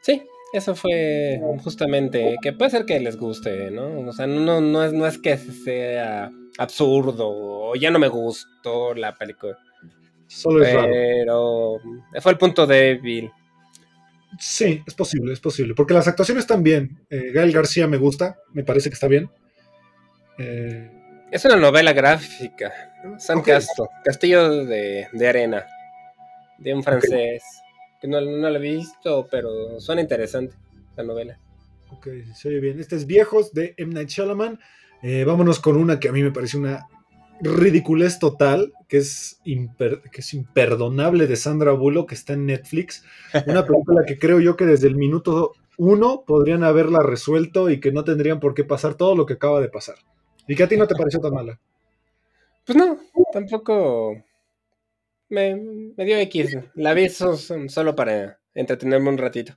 [0.03, 4.09] Sí, eso fue justamente, que puede ser que les guste, ¿no?
[4.09, 8.95] O sea, no, no, es, no es que sea absurdo o ya no me gustó
[8.95, 9.59] la película.
[10.27, 11.81] Solo es Pero
[12.21, 13.31] fue el punto débil.
[14.39, 15.75] Sí, es posible, es posible.
[15.75, 17.07] Porque las actuaciones están bien.
[17.09, 19.31] Eh, Gael García me gusta, me parece que está bien.
[20.39, 20.91] Eh,
[21.31, 22.73] es una novela gráfica.
[23.19, 25.65] San Castillo de, Arena,
[26.59, 27.43] de un francés
[28.07, 30.55] no, no lo he visto, pero suena interesante
[30.97, 31.39] la novela.
[31.91, 32.81] Ok, se oye bien.
[32.81, 33.93] Este es Viejos de M.
[33.95, 34.59] Night Shyamalan.
[35.07, 36.89] Eh, vámonos con una que a mí me parece una
[37.39, 43.05] ridiculez total, que es, que es imperdonable de Sandra Bullock, que está en Netflix.
[43.47, 47.93] Una película que creo yo que desde el minuto uno podrían haberla resuelto y que
[47.93, 49.97] no tendrían por qué pasar todo lo que acaba de pasar.
[50.49, 51.61] ¿Y que a ti no te pareció tan mala?
[52.65, 52.99] Pues no,
[53.31, 54.25] tampoco
[55.29, 56.57] me, me dio X.
[56.77, 59.55] La vi solo para entretenerme un ratito.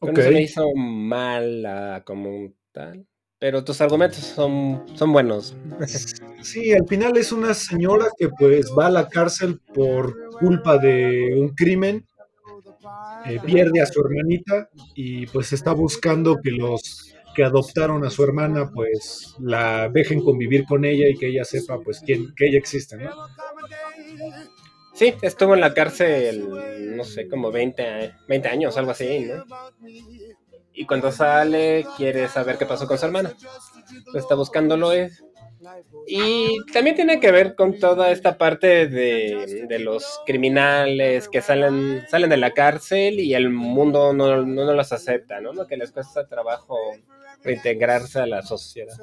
[0.00, 3.06] No se me hizo mala como tal.
[3.44, 5.54] Pero tus argumentos son, son buenos.
[6.40, 11.34] Sí, al final es una señora que pues va a la cárcel por culpa de
[11.36, 12.06] un crimen,
[13.26, 18.24] eh, pierde a su hermanita y pues está buscando que los que adoptaron a su
[18.24, 22.56] hermana pues la dejen convivir con ella y que ella sepa pues quién, que ella
[22.56, 23.10] existe, ¿no?
[24.94, 26.48] Sí, estuvo en la cárcel,
[26.96, 29.44] no sé, como 20, 20 años, algo así, ¿no?
[30.74, 33.32] Y cuando sale, quiere saber qué pasó con su hermana.
[34.14, 34.92] está buscándolo.
[34.92, 35.24] Es.
[36.06, 42.04] Y también tiene que ver con toda esta parte de, de, los criminales que salen,
[42.08, 45.66] salen de la cárcel y el mundo no, no, los acepta, ¿no?
[45.66, 46.76] Que les cuesta trabajo
[47.42, 48.96] reintegrarse a la sociedad.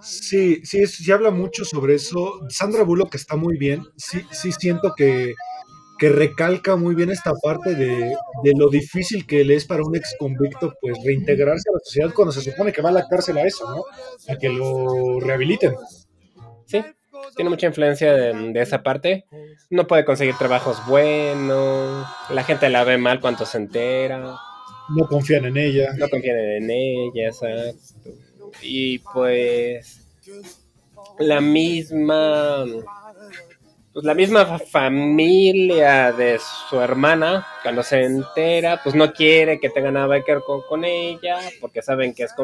[0.00, 2.40] Sí, sí, se habla mucho sobre eso.
[2.48, 3.84] Sandra Bullock está muy bien.
[3.96, 5.34] Sí, sí siento que,
[6.02, 9.94] que recalca muy bien esta parte de, de, lo difícil que le es para un
[9.94, 13.38] ex convicto pues reintegrarse a la sociedad cuando se supone que va a la cárcel
[13.38, 13.84] a eso, ¿no?
[14.28, 15.76] A que lo rehabiliten.
[16.66, 16.82] Sí,
[17.36, 19.26] tiene mucha influencia de, de, esa parte.
[19.70, 24.18] No puede conseguir trabajos buenos, la gente la ve mal cuando se entera.
[24.88, 25.92] No confían en ella.
[25.98, 28.10] No confían en ella, exacto.
[28.60, 30.04] Y pues
[31.20, 32.64] la misma
[33.92, 39.90] pues la misma familia de su hermana, cuando se entera, pues no quiere que tenga
[39.90, 42.34] nada que ver con, ella, porque saben que es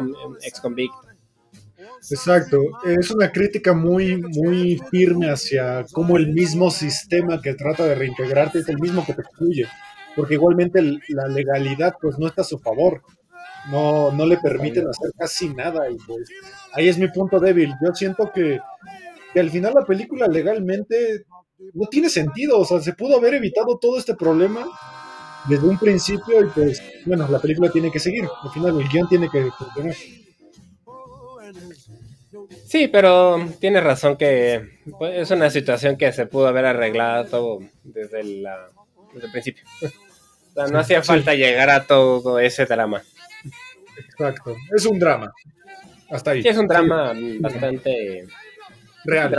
[0.43, 0.97] ex convicto.
[2.09, 7.95] Exacto, es una crítica muy, muy firme hacia cómo el mismo sistema que trata de
[7.95, 9.67] reintegrarte es el mismo que te excluye
[10.19, 13.01] porque igualmente la legalidad pues no está a su favor,
[13.71, 16.29] no, no le permiten hacer casi nada y pues
[16.73, 17.73] ahí es mi punto débil.
[17.81, 18.59] Yo siento que,
[19.35, 21.23] al final la película legalmente
[21.73, 24.65] no tiene sentido, o sea, se pudo haber evitado todo este problema
[25.47, 29.07] desde un principio y pues bueno, la película tiene que seguir, al final el guion
[29.07, 29.49] tiene que.
[32.65, 38.23] Sí, pero tiene razón que pues, es una situación que se pudo haber arreglado desde
[38.23, 38.69] la
[39.13, 39.63] desde el principio.
[39.81, 43.01] o sea, no hacía falta llegar a todo ese drama.
[43.97, 45.33] Exacto, es un drama.
[46.09, 46.41] Hasta ahí.
[46.41, 48.27] Sí, es un drama bastante
[49.05, 49.35] real.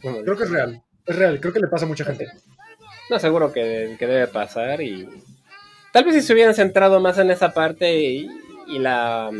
[0.00, 0.83] Creo que es real.
[1.06, 2.26] Es real, creo que le pasa a mucha gente.
[3.10, 5.08] No, seguro que, debe pasar y
[5.92, 8.28] tal vez si se hubieran centrado más en esa parte y,
[8.78, 9.30] la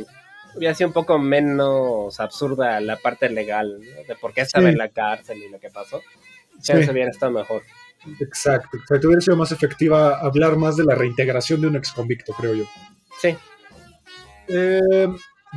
[0.55, 4.91] hubiera sido un poco menos absurda la parte legal, de por qué estaba en la
[4.91, 6.03] cárcel y lo que pasó,
[6.61, 7.63] ya se hubiera estado mejor.
[8.21, 9.09] Exacto, exacto.
[9.09, 12.65] Hubiera sido más efectiva hablar más de la reintegración de un ex convicto, creo yo.
[13.19, 13.35] Sí.
[14.49, 15.09] Eh,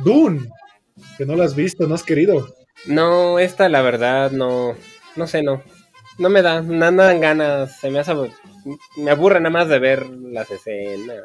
[0.02, 0.48] Dune,
[1.18, 2.54] que no la has visto, no has querido.
[2.86, 4.74] No, esta la verdad no,
[5.14, 5.62] no sé, no.
[6.18, 8.12] No me da, no, dan ganas, se me hace,
[8.96, 11.16] me aburre nada más de ver las escenas.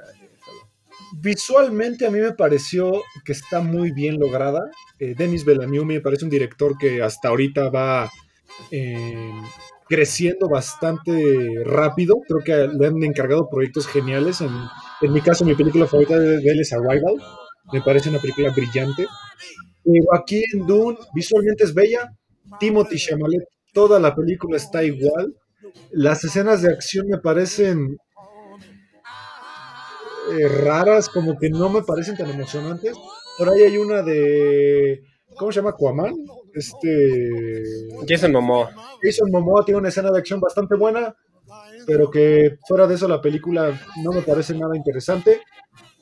[1.19, 4.69] Visualmente a mí me pareció que está muy bien lograda.
[4.99, 8.11] Eh, Denis Bellamy me parece un director que hasta ahorita va
[8.71, 9.31] eh,
[9.87, 12.15] creciendo bastante rápido.
[12.27, 14.41] Creo que le han encargado proyectos geniales.
[14.41, 17.15] En, mi caso, mi película favorita de él es Arrival.
[17.71, 19.05] Me parece una película brillante.
[19.83, 22.11] Pero aquí en Dune, visualmente es bella.
[22.59, 25.35] Timothy Chalamet, toda la película está igual.
[25.91, 27.97] Las escenas de acción me parecen
[30.31, 32.95] eh, raras, como que no me parecen tan emocionantes.
[33.37, 35.03] Por ahí hay una de.
[35.35, 35.71] ¿Cómo se llama?
[35.71, 36.13] Aquaman.
[36.53, 37.63] Este.
[38.07, 38.73] Jason Momoa.
[39.01, 41.15] Jason Momoa tiene una escena de acción bastante buena,
[41.87, 45.41] pero que fuera de eso la película no me parece nada interesante.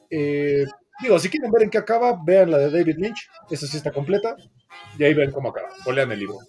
[0.09, 0.65] Eh,
[1.01, 3.91] digo, si quieren ver en qué acaba, vean la de David Lynch, esa sí está
[3.91, 4.35] completa,
[4.97, 6.39] y ahí ven cómo acaba, o lean el libro.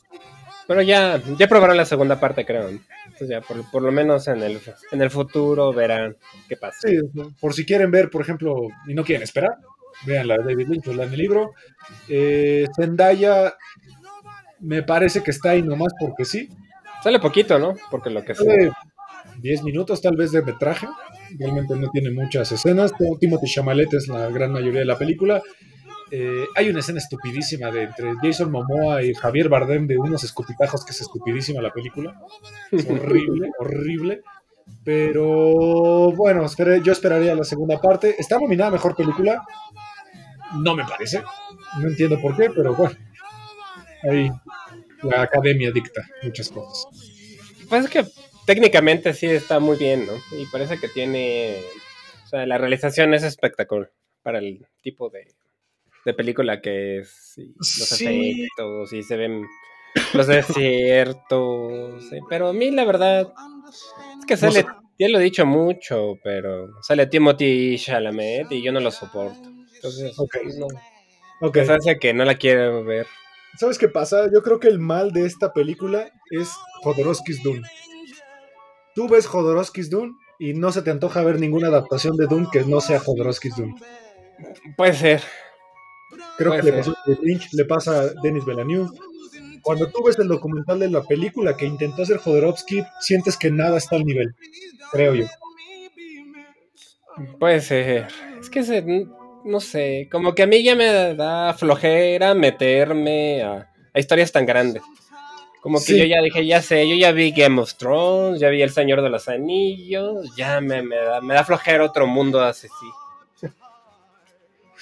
[0.67, 2.69] Pero ya, ya probarán la segunda parte, creo.
[2.69, 4.61] Entonces ya, por, lo menos en el,
[4.93, 6.17] en el futuro verán
[6.49, 6.89] qué pasa.
[6.89, 6.99] Sí,
[7.41, 9.57] por si quieren ver, por ejemplo, y no quieren esperar,
[10.07, 11.53] vean la de David Lynch o lean el libro.
[12.09, 13.55] Eh, Zendaya
[14.61, 16.49] me parece que está ahí nomás porque sí.
[17.03, 17.75] Sale poquito, ¿no?
[17.91, 18.71] Porque lo que Sale
[19.41, 20.87] 10 minutos tal vez de metraje.
[21.39, 22.93] Realmente no tiene muchas escenas.
[23.21, 25.43] Timothy Chamalet es la gran mayoría de la película.
[26.15, 30.85] Eh, hay una escena estupidísima de entre Jason Momoa y Javier Bardem de unos escupitajos
[30.85, 32.15] que es estupidísima la película.
[32.71, 34.21] Es horrible, horrible.
[34.85, 36.47] Pero bueno,
[36.85, 38.15] yo esperaría la segunda parte.
[38.19, 39.43] Está nominada a mejor película.
[40.55, 41.23] No me parece.
[41.81, 42.95] No entiendo por qué, pero bueno.
[44.03, 44.31] Ahí
[45.03, 46.87] la academia dicta muchas cosas.
[47.71, 48.05] Pues es que
[48.45, 50.13] técnicamente sí está muy bien, ¿no?
[50.39, 51.57] Y parece que tiene.
[52.25, 53.91] O sea, la realización es espectacular
[54.23, 55.27] para el tipo de,
[56.05, 57.35] de película que es.
[57.37, 58.07] los Sí.
[58.07, 59.47] efectos y se ven
[60.15, 62.05] los desiertos.
[62.09, 63.33] sí, Pero a mí, la verdad,
[64.19, 64.65] es que sale.
[64.99, 69.49] Ya lo he dicho mucho, pero sale Timothy Chalamet y yo no lo soporto.
[69.75, 70.37] Entonces, Ok.
[70.59, 70.67] no.
[71.41, 71.57] Ok.
[71.57, 73.07] Me hace que no la quiero ver.
[73.59, 74.31] ¿Sabes qué pasa?
[74.33, 76.51] Yo creo que el mal de esta película es
[76.83, 77.63] Jodorowsky's Dune.
[78.95, 82.61] Tú ves Jodorowsky's Dune y no se te antoja ver ninguna adaptación de Dune que
[82.65, 83.75] no sea Jodorowsky's Dune.
[84.77, 85.23] Puede ser.
[86.39, 88.91] Creo que le pasó a Lynch, le pasa a Denis Villeneuve.
[89.63, 93.79] Cuando tú ves el documental de la película que intentó hacer Jodorowsky, sientes que nada
[93.79, 94.35] está al nivel,
[94.91, 95.27] creo yo.
[97.39, 98.09] Puede ser.
[98.41, 98.83] Es que se,
[99.45, 104.47] no sé, como que a mí ya me da flojera meterme a, a historias tan
[104.47, 104.83] grandes.
[105.61, 105.99] Como que Sí.
[105.99, 109.01] yo ya dije, ya sé, yo ya vi Game of Thrones, ya vi El Señor
[109.01, 112.67] de los Anillos, ya me, me da, me da flojera otro mundo así.
[112.67, 112.87] sí.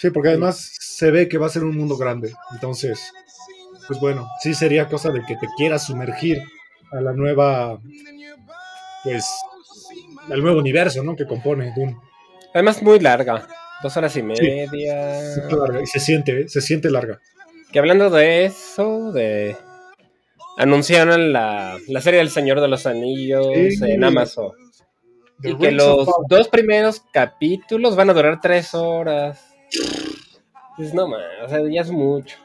[0.00, 2.32] Sí, porque además se ve que va a ser un mundo grande.
[2.52, 3.12] Entonces,
[3.86, 6.42] pues bueno, sí sería cosa de que te quieras sumergir
[6.90, 7.78] a la nueva,
[9.04, 9.26] pues,
[10.30, 11.16] al nuevo universo, ¿no?
[11.16, 11.96] Que compone Dune.
[12.54, 13.46] Además, muy larga,
[13.82, 15.34] dos horas y media.
[15.34, 16.48] Sí, larga, y se siente, ¿eh?
[16.48, 17.20] se siente larga.
[17.70, 19.56] Que hablando de eso, de.
[20.56, 23.78] Anunciaron la, la serie del Señor de los Anillos Sí.
[23.82, 24.52] en Amazon.
[25.42, 29.49] The Y que Rings los dos primeros capítulos van a durar tres horas.
[30.80, 32.38] Pues no, man, o sea, ya es mucho.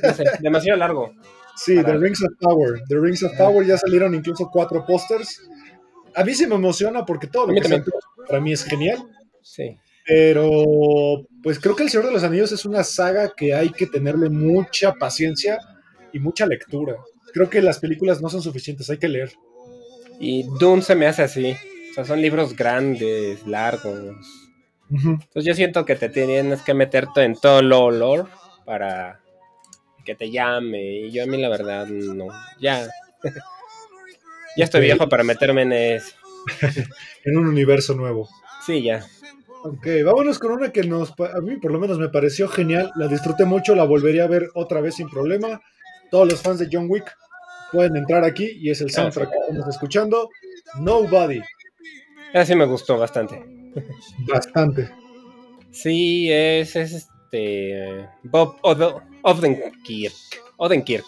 [0.00, 1.12] No sé, demasiado largo.
[1.56, 2.80] Sí, The Rings of Power.
[2.88, 5.42] The Rings of Power ya salieron incluso cuatro pósters.
[6.14, 7.82] A mí sí me emociona porque todo lo que sea
[8.28, 8.98] para mí es genial.
[9.42, 9.76] Sí.
[10.06, 13.88] Pero, pues creo que El Señor de los Anillos es una saga que hay que
[13.88, 15.58] tenerle mucha paciencia
[16.12, 16.94] y mucha lectura.
[17.32, 19.32] Creo que las películas no son suficientes, hay que leer.
[20.20, 21.56] Y Dune se me hace así.
[21.90, 24.14] O sea, son libros grandes, largos.
[24.90, 28.28] Entonces yo siento que te tienes que meterte en todo lo olor
[28.64, 29.20] para
[30.04, 30.82] que te llame.
[30.82, 32.28] Y yo a mí la verdad no.
[32.60, 32.88] Ya.
[34.56, 36.14] ya estoy viejo para meterme en eso.
[37.24, 38.28] En un universo nuevo.
[38.64, 39.04] Sí, ya.
[39.62, 43.08] Ok, vámonos con una que nos, a mí por lo menos me pareció genial, la
[43.08, 45.60] disfruté mucho, la volvería a ver otra vez sin problema.
[46.10, 47.14] Todos los fans de John Wick
[47.70, 50.30] pueden entrar aquí y es el soundtrack que estamos escuchando.
[50.78, 51.42] Nobody,
[52.32, 53.59] Esa sí me gustó bastante.
[54.26, 54.90] bastante.
[55.70, 60.14] Sí, es, es este Bob Odenkirk,
[60.56, 61.04] Odenkirk,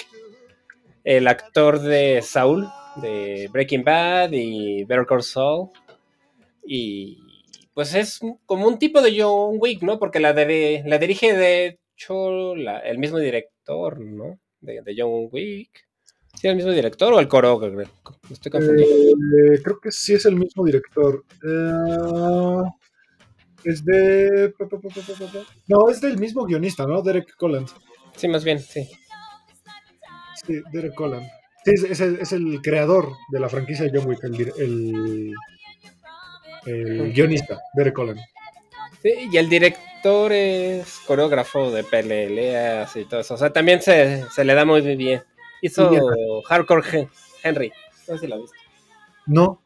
[1.04, 5.70] el actor de Saul, de Breaking Bad y Better Call Saul.
[6.64, 7.18] Y
[7.74, 9.98] pues es como un tipo de John Wick, ¿no?
[9.98, 14.38] Porque la, dirige de hecho el mismo director, ¿no?
[14.60, 15.88] De John Wick.
[16.42, 17.76] ¿Sí, el mismo director o el coreógrafo?
[17.76, 17.84] Me
[18.32, 18.96] estoy confundiendo.
[18.96, 21.24] Eh, creo que sí es el mismo director.
[21.40, 22.62] Eh,
[23.62, 24.52] es de...
[25.68, 27.00] No, es del mismo guionista, ¿no?
[27.00, 27.68] Derek Colland.
[28.16, 28.90] Sí, más bien, sí.
[30.44, 31.28] Sí, Derek Colland.
[31.64, 35.34] Sí, es, es el, es el creador de la franquicia de John Wick, el, el,
[36.66, 38.20] el guionista, Derek Colland.
[39.00, 43.34] Sí, y el director es coreógrafo de peleas y todo eso.
[43.34, 45.22] O sea, también se, se le da muy bien.
[45.62, 47.08] Hizo Hardcore Hen-
[47.42, 47.72] Henry.
[48.08, 48.56] No sé si la viste.
[49.26, 49.62] No,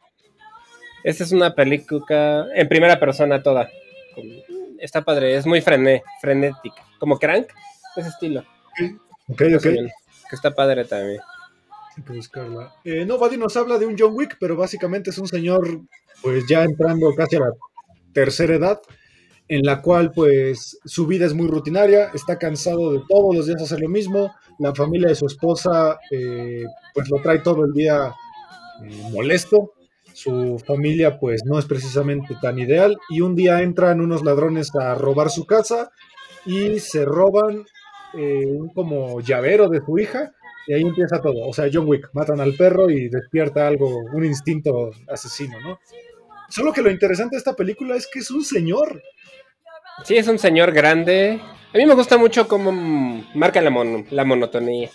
[1.03, 3.69] Esta es una película en primera persona toda.
[4.79, 6.85] Está padre, es muy frené, frenética.
[6.99, 7.47] Como Crank,
[7.95, 8.41] ese estilo.
[9.27, 9.63] ok, ok.
[9.63, 11.19] Que está padre también.
[11.97, 12.73] Hay que buscarla.
[12.83, 15.81] Eh, Nobody nos habla de un John Wick, pero básicamente es un señor,
[16.21, 17.51] pues ya entrando casi a la
[18.13, 18.79] tercera edad,
[19.47, 23.61] en la cual pues su vida es muy rutinaria, está cansado de todos los días
[23.61, 28.13] hacer lo mismo, la familia de su esposa eh, pues lo trae todo el día
[28.83, 29.73] eh, molesto,
[30.13, 34.95] su familia pues no es precisamente tan ideal y un día entran unos ladrones a
[34.95, 35.91] robar su casa
[36.45, 37.65] y se roban
[38.13, 40.31] eh, un como llavero de su hija
[40.65, 41.47] y ahí empieza todo.
[41.47, 45.79] O sea, John Wick, matan al perro y despierta algo, un instinto asesino, ¿no?
[46.49, 49.01] Solo que lo interesante de esta película es que es un señor.
[50.03, 51.41] Sí, es un señor grande.
[51.73, 52.71] A mí me gusta mucho cómo
[53.33, 54.89] marca la, mon- la monotonía.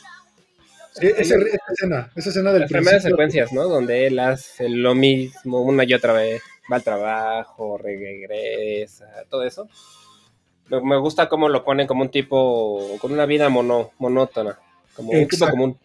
[0.95, 1.37] Sí, esa
[1.71, 3.65] escena, esa escena del Las primeras secuencias, ¿no?
[3.65, 6.43] Donde él hace lo mismo una y otra vez.
[6.71, 9.69] Va al trabajo, regresa, todo eso.
[10.69, 14.59] Me, gusta cómo lo ponen como un tipo con una vida mono, monótona.
[14.95, 15.53] Como un tipo Exacto.
[15.53, 15.79] común.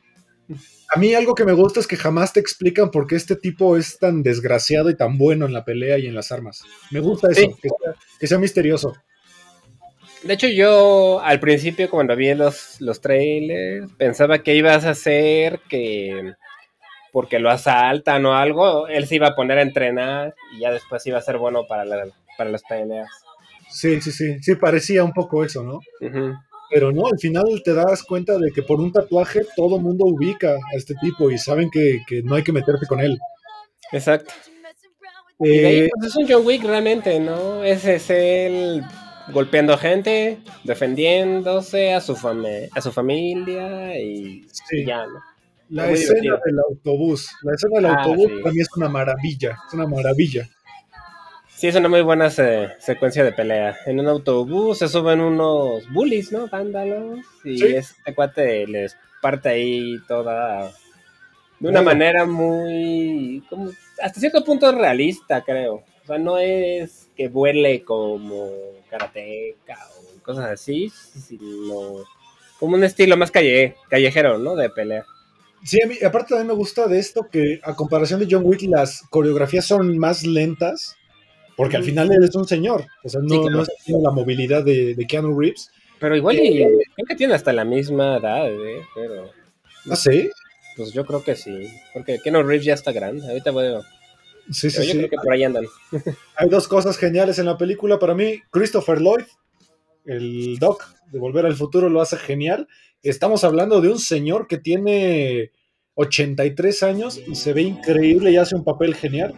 [0.94, 3.76] A mí algo que me gusta es que jamás te explican por qué este tipo
[3.76, 6.64] es tan desgraciado y tan bueno en la pelea y en las armas.
[6.92, 7.56] Me gusta eso, Sí.
[7.62, 8.94] que, sea, que sea misterioso.
[10.24, 15.60] De hecho, yo al principio, cuando vi los, los trailers, pensaba que ibas a hacer
[15.70, 16.34] que
[17.12, 21.06] porque lo asaltan o algo, él se iba a poner a entrenar y ya después
[21.08, 21.84] iba a ser bueno para,
[22.38, 23.10] para las peleas.
[23.70, 25.80] Sí, sí, sí, sí, parecía un poco eso, ¿no?
[26.70, 30.52] Pero no, al final te das cuenta de que por un tatuaje todo mundo ubica
[30.52, 33.18] a este tipo y saben que, no hay que meterte con él.
[33.92, 34.34] Exacto.
[35.40, 37.64] Eh, pues, es un John Wick realmente, ¿no?
[37.64, 38.84] Ese es él
[39.32, 42.14] golpeando a gente, defendiéndose a su,
[42.74, 44.48] a su familia y,
[44.86, 45.20] ya, ¿no?
[45.70, 49.86] La escena del autobús, la escena del ah, autobús también es una maravilla, es una
[49.86, 50.48] maravilla.
[51.58, 53.76] Sí, es una muy buena secuencia de pelea.
[53.88, 56.48] En un autobús se suben unos bullies, ¿no?
[56.48, 57.26] Vándalos.
[57.44, 60.72] Y este cuate les parte ahí toda.
[61.60, 63.44] De una manera muy.
[63.50, 65.78] Como, hasta cierto punto realista, creo.
[66.04, 68.52] O sea, no es que vuele como
[68.92, 72.04] karateca o cosas así, sino
[72.60, 74.56] como un estilo más calle, callejero, ¿no?
[74.56, 75.06] De pelea.
[75.64, 78.62] Sí, a mí, aparte también me gusta de esto que a comparación de John Wick
[78.70, 80.96] las coreografías son más lentas
[81.58, 82.86] porque al final él es un señor.
[83.04, 85.72] O sea, no, no es la movilidad de, de, Keanu Reeves.
[86.00, 88.84] Pero igual, y, eh, creo que tiene hasta la misma edad, ¿eh?
[88.94, 89.32] Pero.
[89.90, 90.30] ¿Ah, sí?
[90.76, 91.68] Pues yo creo que sí.
[91.94, 93.28] Porque Keanu Reeves ya está grande.
[93.28, 93.82] Ahorita voy a.
[94.52, 94.98] Sí, sí, yo sí.
[95.00, 95.66] creo que por ahí andan.
[96.36, 98.40] Hay dos cosas geniales en la película para mí.
[98.52, 99.26] Christopher Lloyd,
[100.06, 102.68] el Doc de Volver al Futuro, lo hace genial.
[103.02, 105.52] Estamos hablando de un señor que tiene
[105.96, 109.34] 83 años y se ve increíble y hace un papel genial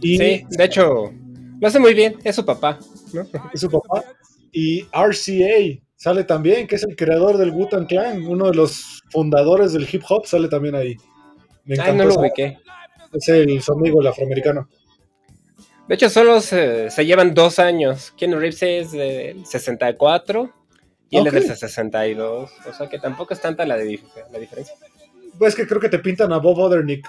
[0.00, 1.12] sí, de hecho,
[1.60, 2.78] lo hace muy bien, es su papá,
[3.12, 3.26] ¿no?
[3.54, 4.04] Es su papá.
[4.52, 9.72] Y RCA sale también, que es el creador del Wu-Tang Clan, uno de los fundadores
[9.72, 10.96] del hip hop, sale también ahí.
[11.64, 12.58] Me Ay, no lo ubiqué.
[13.12, 14.68] Es el, su amigo, el afroamericano.
[15.86, 18.12] De hecho, solo se, llevan dos años.
[18.16, 20.50] Ken Reeves es del 64
[21.10, 22.50] y él es del 62.
[22.66, 23.82] O sea que tampoco es tanta la, la
[24.38, 24.74] diferencia
[25.40, 27.08] pues que creo que te pintan a Bob Odernick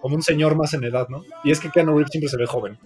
[0.00, 1.22] como, un, señor más en edad, ¿no?
[1.44, 2.76] Y es que Keanu Reeves siempre se ve joven.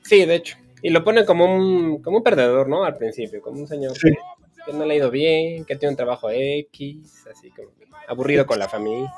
[0.00, 0.56] Sí, de hecho.
[0.80, 2.84] Y lo ponen como un, como un perdedor, ¿no?
[2.84, 6.30] Al principio, como un señor que, no le ha ido bien, que tiene un trabajo
[6.30, 7.68] X, así como
[8.08, 9.12] aburrido con la familia.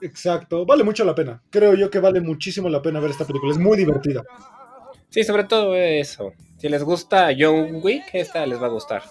[0.00, 1.42] Exacto, vale mucho la pena.
[1.50, 4.24] Creo yo que vale muchísimo la pena ver esta película, es muy divertida.
[5.10, 6.32] Sí, sobre todo eso.
[6.56, 9.02] Si les gusta John Wick, esta les va a gustar,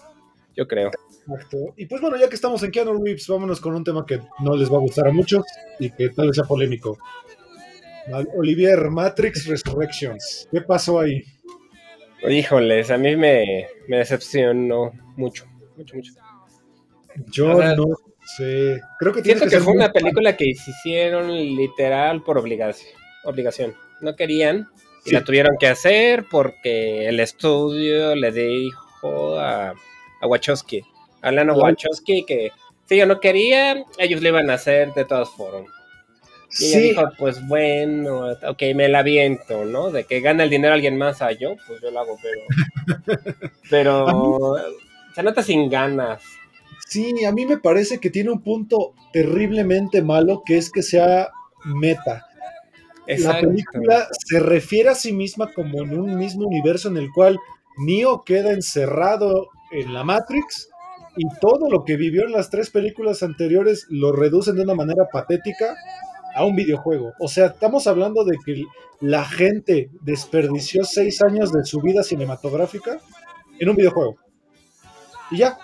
[0.56, 0.92] yo creo.
[1.28, 1.74] Exacto.
[1.78, 4.56] Y pues bueno, ya que estamos en Keanu Reeves, vámonos con un tema que no
[4.56, 5.44] les va a gustar a muchos
[5.80, 6.98] y que tal vez sea polémico.
[8.36, 10.48] Olivier, Matrix Resurrections.
[10.52, 11.24] ¿Qué pasó ahí?
[12.28, 15.46] Híjoles, a mí me, decepcionó mucho,
[15.76, 16.14] mucho, mucho.
[17.32, 17.86] Yo no
[18.38, 18.80] sé.
[19.00, 22.92] Creo que Siento que, fue una película que se hicieron literal por obligación.
[23.24, 23.76] obligación.
[24.02, 24.68] No querían
[25.06, 29.76] y la tuvieron que hacer porque el estudio le dijo a,
[30.26, 30.84] a Wachowski
[31.26, 32.52] Alana Wachowski, que
[32.88, 35.72] si yo no quería, ellos le iban a hacer de todas formas.
[36.60, 39.90] Y ella dijo, pues bueno, ok, me la aviento, ¿no?
[39.90, 43.42] De que gana el dinero alguien más a yo, pues yo lo hago, pero...
[43.70, 44.56] pero
[45.16, 46.24] se nota sin ganas.
[46.88, 51.32] Sí, a mí me parece que tiene un punto terriblemente malo, que es que sea
[51.66, 52.28] meta.
[53.08, 57.40] La película se refiere a sí misma como en un mismo universo en el cual
[57.78, 60.70] Neo queda encerrado en la Matrix
[61.18, 65.08] y todo lo que vivió en las tres películas anteriores lo reducen de una manera
[65.12, 65.76] patética
[66.36, 67.14] a un videojuego.
[67.20, 68.64] O sea, estamos hablando de que
[69.00, 73.00] la gente desperdició seis años de su vida cinematográfica
[73.60, 74.18] en un videojuego.
[75.32, 75.58] Y ya,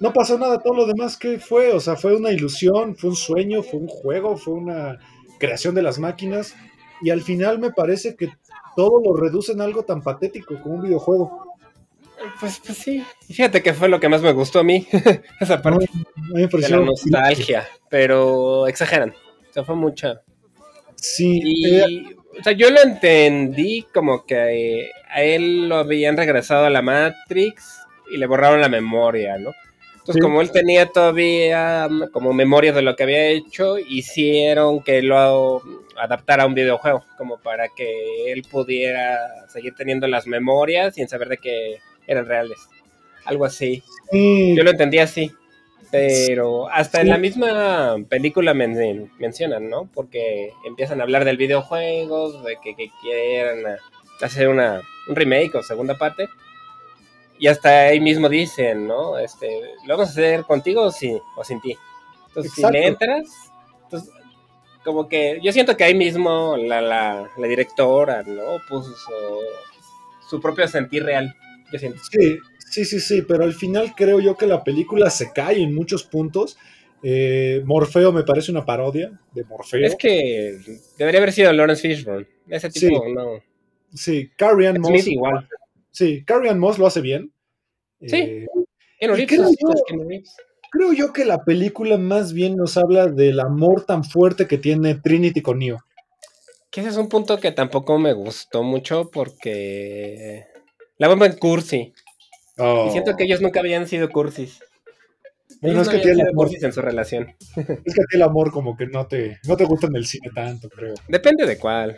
[0.00, 0.58] no pasó nada.
[0.58, 3.88] Todo lo demás que fue, o sea, fue una ilusión, fue un sueño, fue un
[3.88, 4.98] juego, fue una
[5.38, 6.54] creación de las máquinas.
[7.02, 8.30] Y al final me parece que
[8.76, 11.53] todo lo reducen a algo tan patético como un videojuego.
[12.40, 13.04] Pues, pues sí.
[13.28, 14.86] Fíjate que fue lo que más me gustó a mí.
[15.40, 15.86] Esa parte
[16.32, 17.68] de la nostalgia.
[17.88, 19.10] Pero exageran.
[19.10, 20.22] O sea, fue mucha.
[20.96, 21.40] Sí.
[21.44, 26.82] Y, o sea, yo lo entendí como que a él lo habían regresado a la
[26.82, 29.52] Matrix y le borraron la memoria, ¿no?
[30.04, 35.62] Entonces, como él tenía todavía como memoria de lo que había hecho, hicieron que lo
[35.96, 41.28] adaptara a un videojuego, como para que él pudiera seguir teniendo las memorias sin saber
[41.30, 42.58] de qué eran reales.
[43.24, 43.82] Algo así.
[44.12, 45.32] Yo lo entendí así.
[45.90, 49.88] Pero hasta en la misma película mencionan, ¿no?
[49.94, 53.76] Porque empiezan a hablar del videojuego, de que, que quieran
[54.20, 56.28] hacer una, un remake o segunda parte.
[57.38, 59.18] Y hasta ahí mismo dicen, ¿no?
[59.18, 61.76] Este, ¿Lo vamos a hacer contigo o, sí, o sin ti?
[62.28, 63.26] Entonces, si le entras,
[63.84, 64.12] entonces,
[64.84, 68.60] como que yo siento que ahí mismo la, la, la directora, ¿no?
[68.68, 68.90] Puso
[70.28, 71.34] su propio sentir real.
[71.78, 72.38] Sí,
[72.74, 76.02] Sí, sí, sí, pero al final creo yo que la película se cae en muchos
[76.02, 76.58] puntos.
[77.04, 79.86] Eh, Morfeo me parece una parodia de Morfeo.
[79.86, 80.58] Es que
[80.98, 82.26] debería haber sido Lawrence Fishburne.
[82.48, 83.40] Ese tipo, no.
[83.92, 85.06] Sí, Carrie Ann Moss.
[85.06, 85.48] igual.
[85.92, 87.30] Sí, Carrie Ann Moss lo hace bien.
[88.00, 88.16] Sí.
[88.16, 88.46] Eh,
[88.98, 89.26] creo, yo,
[90.72, 94.96] creo yo que la película más bien nos habla del amor tan fuerte que tiene
[94.96, 95.78] Trinity con Neo.
[96.72, 100.48] Que ese es un punto que tampoco me gustó mucho porque
[100.98, 101.92] la bomba en cursi.
[102.56, 103.16] Y siento Oh.
[103.16, 104.60] que ellos nunca habían sido cursis.
[105.60, 106.46] Bueno, Ellos es no que tiene sido amor.
[106.46, 107.34] cursis en su relación.
[107.56, 110.68] Es que el amor como que no te, no te gusta en el cine tanto,
[110.68, 110.94] creo.
[111.08, 111.96] Depende de cuál.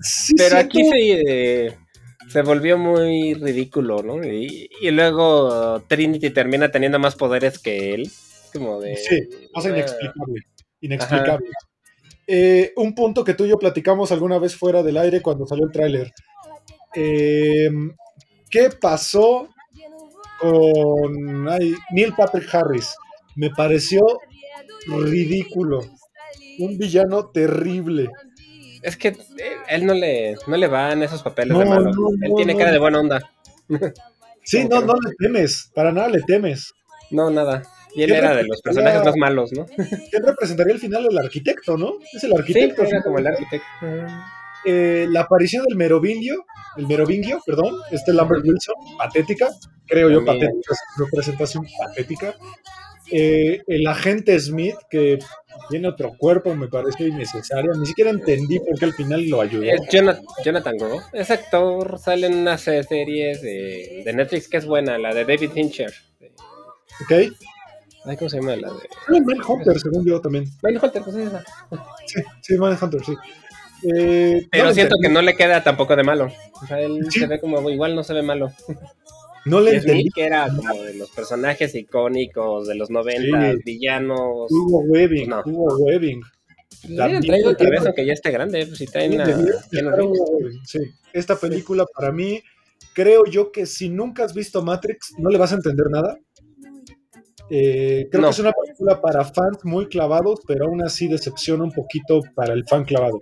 [0.00, 1.76] Sí, Pero siento- aquí se, eh,
[2.28, 4.24] se volvió muy ridículo, ¿no?
[4.26, 8.10] Y, y luego Trinity termina teniendo más poderes que él.
[8.52, 8.96] Como de.
[8.96, 10.42] Sí, más eh, inexplicable.
[10.80, 11.48] Inexplicable.
[12.26, 15.66] Eh, un punto que tú y yo platicamos alguna vez fuera del aire cuando salió
[15.66, 16.12] el tráiler.
[16.94, 17.68] Eh,
[18.50, 19.48] ¿Qué pasó
[20.40, 22.94] con ay, Neil Patrick Harris?
[23.36, 24.00] Me pareció
[24.86, 25.80] ridículo.
[26.58, 28.08] Un villano terrible.
[28.82, 29.16] Es que eh,
[29.68, 31.90] él no le, no le van esos papeles de malo.
[31.90, 33.30] no, él no, tiene cara de buena onda.
[34.44, 35.70] Sí, no, no le temes.
[35.74, 36.72] Para nada le temes.
[37.10, 37.62] No, nada.
[37.96, 39.66] Y él era de los personajes más malos, ¿no?
[39.66, 41.94] ¿Quién representaría al final el arquitecto, no?
[42.12, 42.82] Es el Sí, arquitecto.
[42.82, 43.66] era como el arquitecto.
[44.64, 46.44] Eh, la aparición del merovingio,
[46.76, 49.48] el merovingio, perdón, este Lambert Wilson, patética,
[49.86, 50.50] creo yo, También.
[50.52, 52.34] patética, representación patética.
[53.10, 55.18] Eh, el agente Smith, que
[55.68, 59.64] tiene otro cuerpo, me pareció innecesario, ni siquiera entendí por qué al final lo ayudó.
[59.64, 61.02] Es Jonathan, Jonathan Groff.
[61.12, 65.50] Ese actor sale en unas series de, de Netflix que es buena, la de David
[65.50, 65.92] Fincher.
[67.02, 67.12] ¿Ok?
[68.06, 68.56] Ay, ¿Cómo se llama?
[68.56, 69.20] La de.
[69.20, 70.44] Manhunter, según yo también.
[70.62, 71.44] Mindhunter, pues es esa.
[72.06, 73.14] Sí, sí, Manhunter, sí.
[73.82, 76.28] Eh, Pero no siento que no le queda tampoco de malo.
[76.62, 77.20] O sea, él Sí.
[77.20, 78.52] se ve como igual no se ve malo.
[79.46, 80.08] No le entendí.
[80.08, 83.58] Que era como de los personajes icónicos de los 90, Sí.
[83.62, 84.50] villanos.
[84.50, 85.42] Hugo Webbing, No.
[85.44, 86.22] Hugo Webbing.
[86.96, 88.64] También traído otra vez, aunque ya esté grande.
[88.66, 89.26] Pues si traen a
[90.64, 90.78] sí.
[91.12, 92.40] Esta película para mí,
[92.94, 96.18] creo yo que si nunca has visto Matrix, no le vas a entender nada.
[97.50, 98.28] Eh, creo No.
[98.28, 102.54] que es una película para fans muy clavados, pero aún así decepciona un poquito para
[102.54, 103.20] el fan clavado.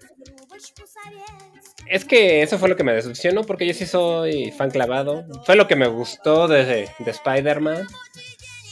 [1.86, 5.24] Es que eso fue lo que me decepcionó, porque yo sí soy fan clavado.
[5.44, 7.86] Fue lo que me gustó de, de Spider-Man,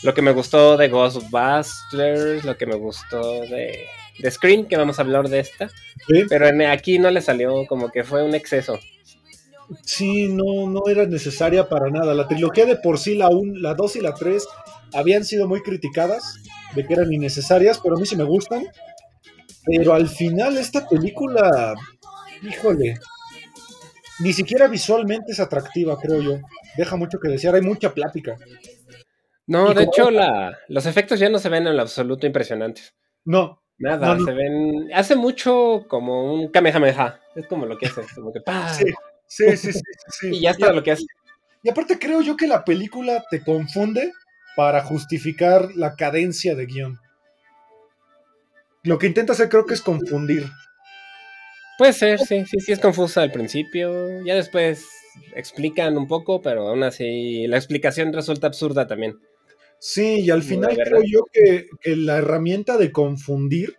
[0.03, 3.86] lo que me gustó de Ghostbusters, lo que me gustó de,
[4.18, 5.68] de Scream, que vamos a hablar de esta.
[6.09, 6.24] ¿sí?
[6.28, 8.78] Pero en- aquí no le salió, como que fue un exceso.
[9.84, 12.14] Sí, no, no era necesaria para nada.
[12.14, 14.47] La trilogía de por sí, la 1, la 2 y la 3,
[14.93, 16.36] habían sido muy criticadas
[16.74, 18.66] de que eran innecesarias, pero a mí sí me gustan.
[19.66, 21.74] Pero al final esta película,
[22.42, 22.98] híjole,
[24.20, 26.38] ni siquiera visualmente es atractiva, creo yo.
[26.76, 28.36] Deja mucho que desear, hay mucha plática.
[29.46, 32.94] No, de hecho, la, los efectos ya no se ven en lo absoluto impresionantes.
[33.24, 34.24] No, Nada, No, no.
[34.26, 34.90] se ven.
[34.94, 37.18] Hace mucho como un Kamehameha.
[37.34, 38.02] Es como lo que hace.
[38.14, 38.68] Como que ¡pah!
[38.74, 38.84] sí,
[39.26, 39.80] sí, sí, sí.
[39.80, 39.80] sí,
[40.20, 40.28] sí.
[40.36, 41.04] Y ya está lo que hace.
[41.62, 44.12] Y aparte creo yo que la película te confunde
[44.54, 47.00] para justificar la cadencia de guion.
[48.83, 50.47] Lo que intenta hacer creo que es confundir.
[51.78, 54.24] Puede ser, sí, sí, sí es confusa al principio.
[54.24, 54.87] Ya después
[55.35, 59.18] explican un poco, pero aún así la explicación resulta absurda también.
[59.78, 63.76] Sí, y al final creo yo que, que la herramienta de confundir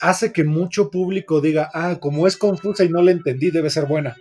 [0.00, 3.86] hace que mucho público diga, ah, como es confusa y no la entendí, debe ser
[3.86, 4.16] buena.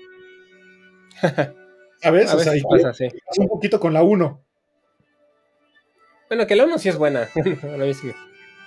[2.02, 2.30] ¿Sabes?
[2.30, 3.08] A O sea, veces y pasa, sí.
[3.38, 4.44] un poquito con la 1.
[6.30, 7.30] Bueno, que la 1 sí es buena.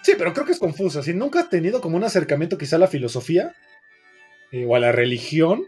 [0.04, 0.12] sí.
[0.16, 1.02] Pero creo que es confusa.
[1.02, 3.52] Si nunca has tenido como un acercamiento quizá a la filosofía
[4.52, 5.66] eh, o a la religión,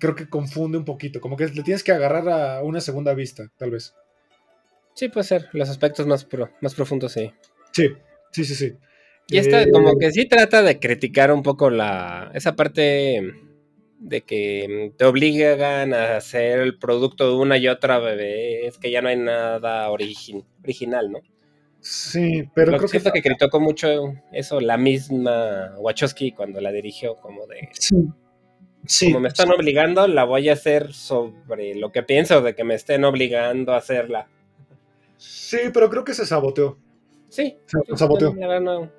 [0.00, 1.20] creo que confunde un poquito.
[1.20, 3.94] Como que le tienes que agarrar a una segunda vista, tal vez.
[4.94, 5.48] Sí, puede ser.
[5.52, 7.32] Los aspectos más, pro- más profundos, sí.
[7.72, 7.88] Sí,
[8.32, 8.72] sí, sí, sí.
[9.28, 13.22] Y esta Eh, como que sí trata de criticar un poco la esa parte
[13.98, 19.00] de que te obligan a hacer el producto de una y otra vez, que ya
[19.00, 21.20] no hay nada origin- original, ¿no?
[21.84, 23.00] Sí, pero Lo creo que que...
[23.00, 27.96] siento que criticó mucho eso la misma Wachowski cuando la dirigió, como de, Sí.
[28.86, 32.64] Sí, como me están obligando, la voy a hacer sobre lo que pienso de que
[32.64, 34.28] me estén obligando a hacerla.
[35.16, 36.78] sí, pero creo que se saboteó.
[37.28, 38.32] Sí, Se saboteó.
[38.60, 38.90] no.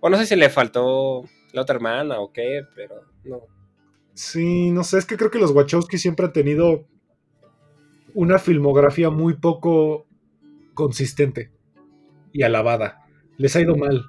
[0.00, 3.42] O no sé si le faltó la otra hermana o qué, pero no.
[4.14, 6.86] Sí, no sé, es que creo que los Wachowski siempre han tenido
[8.14, 10.06] una filmografía muy poco
[10.74, 11.55] consistente
[12.36, 13.06] y alabada.
[13.38, 14.04] Les ha ido mal.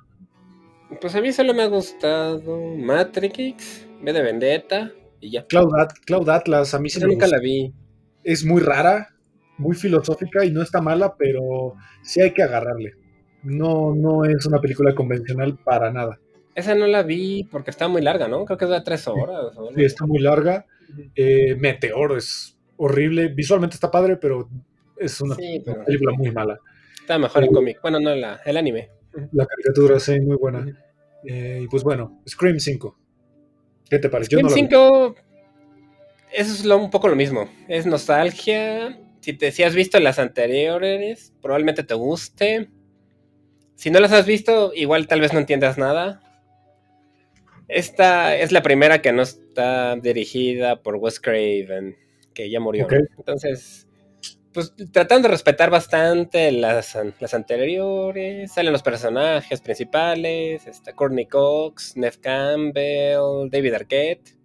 [1.01, 5.45] Pues a mí solo me ha gustado Matrix, V de Vendetta y ya.
[5.45, 7.73] Cloud, At- Cloud Atlas, a mí sí me nunca la vi.
[8.23, 9.15] es muy rara,
[9.57, 11.73] muy filosófica y no está mala, pero
[12.03, 12.93] sí hay que agarrarle.
[13.43, 16.19] No, no es una película convencional para nada.
[16.55, 18.43] Esa no la vi porque está muy larga, ¿no?
[18.43, 19.53] Creo que es de tres horas.
[19.75, 20.65] Sí, está muy larga.
[21.15, 23.27] Eh, Meteor es horrible.
[23.29, 24.49] Visualmente está padre, pero
[24.97, 26.59] es una, película muy mala.
[27.07, 27.79] Está mejor el cómic.
[27.81, 28.89] Bueno, no, la, el anime.
[29.31, 30.67] La caricatura, sí, muy buena.
[31.23, 32.99] Eh, y pues bueno, Scream 5.
[33.89, 34.31] ¿Qué te parece?
[34.31, 35.15] Scream 5,
[36.33, 37.49] eso es un poco lo mismo.
[37.69, 38.99] Es nostalgia.
[39.21, 42.71] Si, te, si has visto las anteriores, probablemente te guste.
[43.75, 46.21] Si no las has visto, igual tal vez no entiendas nada.
[47.69, 51.95] Esta es la primera que no está dirigida por Wes Craven,
[52.33, 52.85] que ya murió.
[53.17, 53.86] Entonces,
[54.57, 61.95] pues tratando de respetar bastante las, las, anteriores, salen los personajes principales, está Courtney Cox,
[61.95, 64.35] Neff Campbell, David Arquette.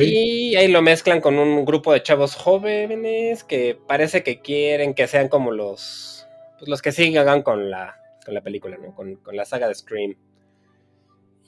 [0.00, 5.06] Y ahí lo mezclan con un grupo de chavos jóvenes que parece que quieren que
[5.06, 6.26] sean como los,
[6.58, 8.94] pues, los que sigan con la, con la película, ¿no?
[8.94, 10.16] con, con la saga de Scream.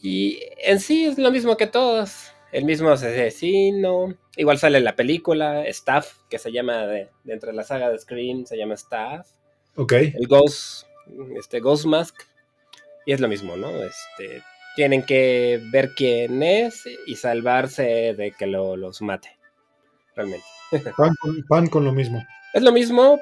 [0.02, 2.33] Y en sí es lo mismo que todos.
[2.54, 4.14] El mismo asesino.
[4.36, 8.46] Igual sale la película, Staff, que se llama de, dentro de la saga de Scream,
[8.46, 9.28] se llama Staff.
[9.74, 9.92] Ok.
[9.92, 10.86] El Ghost,
[11.36, 12.14] este, Ghost Mask.
[13.06, 13.70] Y es lo mismo, ¿no?
[13.70, 14.40] Este,
[14.76, 19.36] tienen que ver quién es y salvarse de que lo, los mate.
[20.14, 20.46] Realmente.
[21.48, 22.24] Van con, lo mismo.
[22.52, 23.18] Es lo mismo,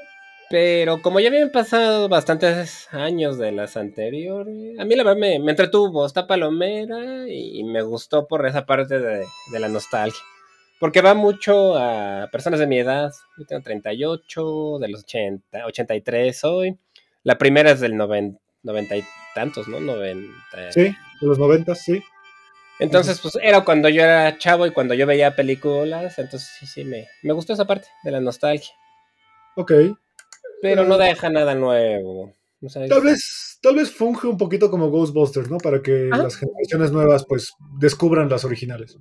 [0.53, 5.37] pero como ya habían pasado bastantes años de las anteriores, a mí la verdad me,
[5.37, 9.25] entretuvo, está palomera y, me gustó por esa parte de,
[9.59, 10.21] la nostalgia.
[10.79, 13.11] Porque va mucho a personas de mi edad.
[13.39, 16.79] Yo tengo 38, de los 80, 83 hoy.
[17.23, 18.39] La primera es del 90,
[18.97, 19.81] y tantos, ¿no?
[19.81, 20.35] 90.
[20.71, 22.03] Sí, de los 90, sí.
[22.79, 26.19] Entonces, pues era cuando yo era chavo y cuando yo veía películas.
[26.19, 28.75] Entonces, sí, sí, me, me gustó esa parte de la nostalgia.
[29.57, 29.73] Ok.
[30.63, 32.33] Pero no deja nada nuevo.
[32.89, 35.59] tal vez, tal vez funge un poquito como Ghostbusters, ¿no?
[35.59, 38.97] Para que las generaciones nuevas pues descubran las originales.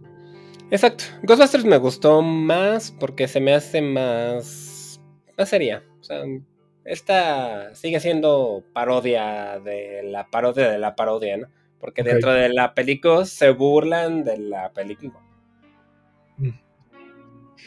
[0.71, 1.03] Exacto.
[1.21, 4.99] Ghostbusters me gustó más porque se me hace más.
[5.37, 5.83] más seria.
[5.99, 6.23] O sea,
[6.83, 11.47] esta sigue siendo parodia de la parodia de la parodia, ¿no?
[11.79, 15.19] Porque dentro de la película se burlan de la película.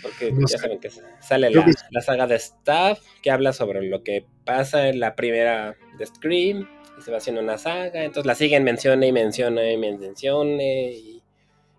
[0.05, 0.91] Porque ya saben que
[1.21, 6.07] sale la, saga de Staff, que habla sobre lo que pasa en la primera de
[6.07, 10.63] Scream, y se va haciendo una saga, entonces la siguen, menciona y menciona y menciona,
[10.63, 11.23] y,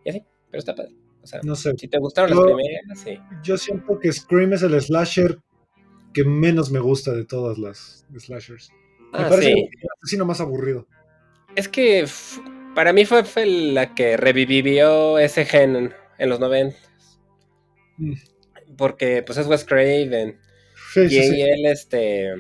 [0.08, 0.96] así, pero está padre.
[1.22, 1.74] O sea, no sé.
[1.78, 3.20] si te gustaron las primeras, sí.
[3.44, 5.38] Yo siento que Scream es el slasher
[6.14, 8.72] que menos me gusta de todas las slashers.
[9.14, 10.88] me ah, parece el asesino más aburrido.
[11.56, 12.06] Es que
[12.74, 16.95] para mí fue, la que revivió ese gen en los 90 Mm.
[18.78, 20.40] Porque pues es Wes Craven.
[20.96, 22.32] y, él, este.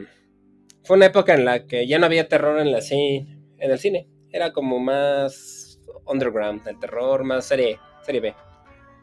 [0.84, 4.08] Fue una época en la que ya no había terror en, la en el cine.
[4.32, 8.36] Era como más underground, el terror, más serie, serie B.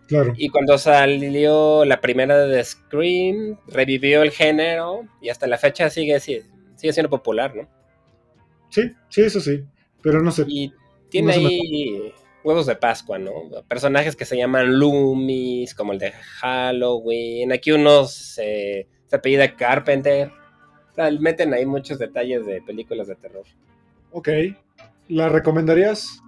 [0.07, 0.35] Claro.
[0.37, 6.21] Y cuando salió la primera de Scream, revivió el género y hasta la fecha sigue,
[6.21, 6.45] sigue
[6.77, 7.69] siendo popular, ¿no?
[8.69, 9.65] Sí, sí, eso sí.
[10.03, 10.45] Pero no sé.
[10.49, 10.73] Y
[11.09, 12.13] tiene ahí
[12.45, 13.33] huevos de Pascua, ¿no?
[13.69, 17.53] Personajes que se llaman Loomis, como el de Halloween.
[17.53, 20.31] Aquí unos se apellida Carpenter.
[20.91, 23.45] O sea, meten ahí muchos detalles de películas de terror.
[24.11, 24.29] Ok.
[25.09, 26.21] ¿La recomendarías?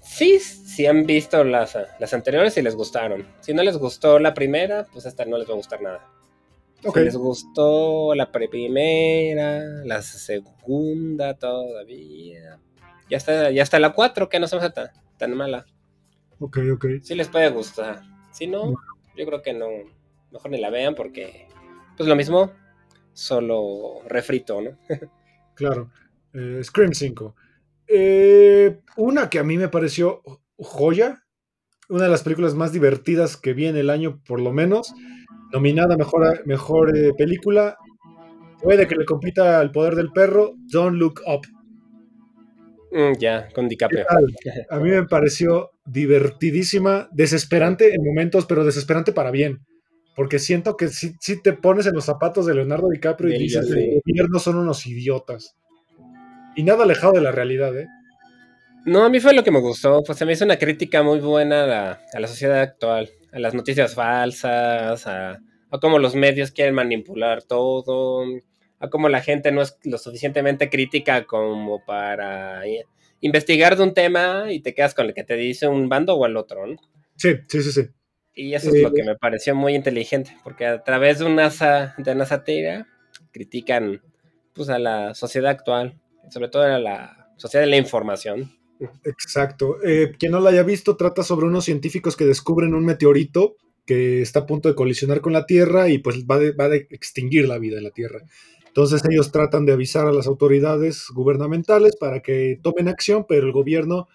[0.00, 3.26] Sí, si han visto las, las anteriores y les gustaron.
[3.40, 6.08] Si no les gustó la primera, pues esta no les va a gustar nada.
[6.84, 7.02] Okay.
[7.02, 12.60] Si les gustó la primera, la segunda todavía,
[13.08, 14.74] ya está, ya está la 4, que no se me hace
[15.16, 15.66] tan, mala.
[16.38, 16.86] Ok, ok.
[17.02, 18.02] Sí les puede gustar.
[18.32, 18.74] Si no,
[19.16, 19.66] yo creo que no.
[20.32, 21.48] Mejor ni la vean porque,
[21.96, 22.52] pues lo mismo,
[23.12, 24.76] solo refrito, ¿no?
[25.54, 25.90] claro.
[26.34, 27.34] Eh, Scream 5.
[27.88, 30.22] Eh, una que a mí me pareció
[30.58, 31.22] joya.
[31.88, 34.92] Una de las películas más divertidas que vi en el año, por lo menos.
[35.52, 37.76] Nominada mejor, mejor eh, película.
[38.60, 40.54] Puede que le compita al poder del perro.
[40.70, 41.46] Don't Look Up.
[42.96, 44.06] Mm, ya, con DiCaprio.
[44.70, 49.60] A mí me pareció divertidísima, desesperante en momentos, pero desesperante para bien.
[50.14, 53.68] Porque siento que si, si te pones en los zapatos de Leonardo DiCaprio y dices,
[53.68, 55.56] los gobiernos son unos idiotas.
[56.56, 57.86] Y nada alejado de la realidad, ¿eh?
[58.86, 60.02] No, a mí fue lo que me gustó.
[60.02, 63.38] Pues se me hizo una crítica muy buena a la, a la sociedad actual, a
[63.38, 68.24] las noticias falsas, a, a cómo los medios quieren manipular todo,
[68.86, 72.86] a cómo la gente no es lo suficientemente crítica como para eh,
[73.20, 76.26] investigar de un tema y te quedas con el que te dice un bando o
[76.26, 76.76] el otro, ¿no?
[77.16, 77.82] Sí, sí, sí, sí.
[78.34, 81.48] Y eso es lo que me pareció muy inteligente, porque a través de una,
[81.96, 82.86] de una sátira
[83.32, 84.02] critican
[84.52, 85.98] pues, a la sociedad actual,
[86.30, 88.52] sobre todo a la sociedad de la información.
[89.04, 89.82] Exacto.
[89.82, 93.56] Eh, quien no la haya visto, trata sobre unos científicos que descubren un meteorito
[93.86, 97.48] que está a punto de colisionar con la Tierra y pues va, va a extinguir
[97.48, 98.20] la vida en la Tierra.
[98.76, 103.52] Entonces ellos tratan de avisar a las autoridades gubernamentales para que tomen acción, pero el
[103.52, 104.06] gobierno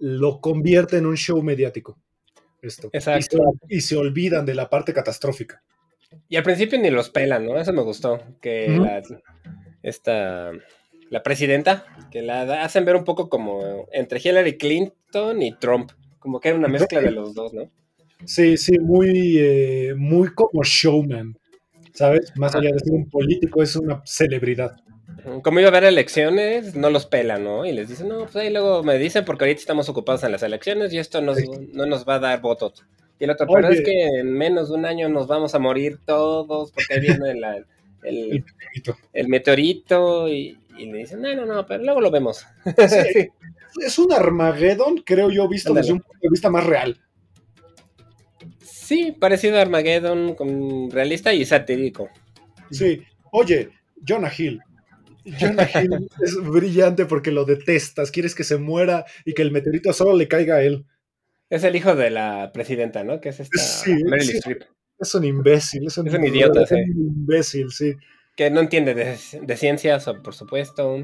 [0.00, 1.96] lo convierte en un show mediático.
[2.60, 2.90] Esto.
[2.92, 3.38] Exacto.
[3.68, 5.62] Y se, olvidan de la parte catastrófica.
[6.28, 7.60] Y al principio ni los pelan, ¿no?
[7.60, 8.20] Eso me gustó.
[8.40, 9.00] Que la,
[9.84, 10.50] esta,
[11.10, 15.92] la presidenta, que la hacen ver un poco como entre Hillary Clinton y Trump.
[16.18, 17.70] Como que era una mezcla de los dos, ¿no?
[18.24, 21.38] Sí, sí, muy, eh, muy como showman.
[21.98, 22.32] ¿Sabes?
[22.36, 24.76] Más allá de ser un político, es una celebridad.
[25.42, 27.66] Como iba a haber elecciones, no los pelan, ¿no?
[27.66, 30.44] Y les dicen, no, pues ahí luego me dicen porque ahorita estamos ocupados en las
[30.44, 31.34] elecciones y esto no
[31.86, 32.84] nos va a dar votos.
[33.18, 35.98] Y el otro, pero es que en menos de un año nos vamos a morir
[36.06, 37.30] todos porque ahí viene
[38.02, 38.44] el,
[39.12, 40.28] el, meteorito.
[40.28, 42.46] y, le dicen, no, no, no, pero luego lo vemos.
[43.84, 46.98] Es un Armageddon, creo yo, visto desde un punto de vista más real.
[48.88, 52.08] Sí, parecido a Armageddon, con realista y satírico.
[52.70, 53.02] Sí.
[53.32, 53.68] Oye,
[54.02, 54.62] Jonah Hill.
[55.38, 59.92] Jonah Hill es brillante porque lo detestas, quieres que se muera y que el meteorito
[59.92, 60.86] solo le caiga a él.
[61.50, 63.20] Es el hijo de la presidenta, ¿no?
[63.20, 63.92] Que es esta sí,
[64.98, 67.94] Es un imbécil, es un, idiota, es un imbécil, sí.
[68.36, 70.96] Que no entiende de, ciencias, por supuesto.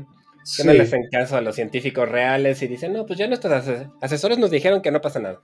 [0.56, 3.68] Que no le hacen caso a los científicos reales y dicen, no, pues ya nuestros
[4.00, 5.42] asesores nos dijeron que no pasa nada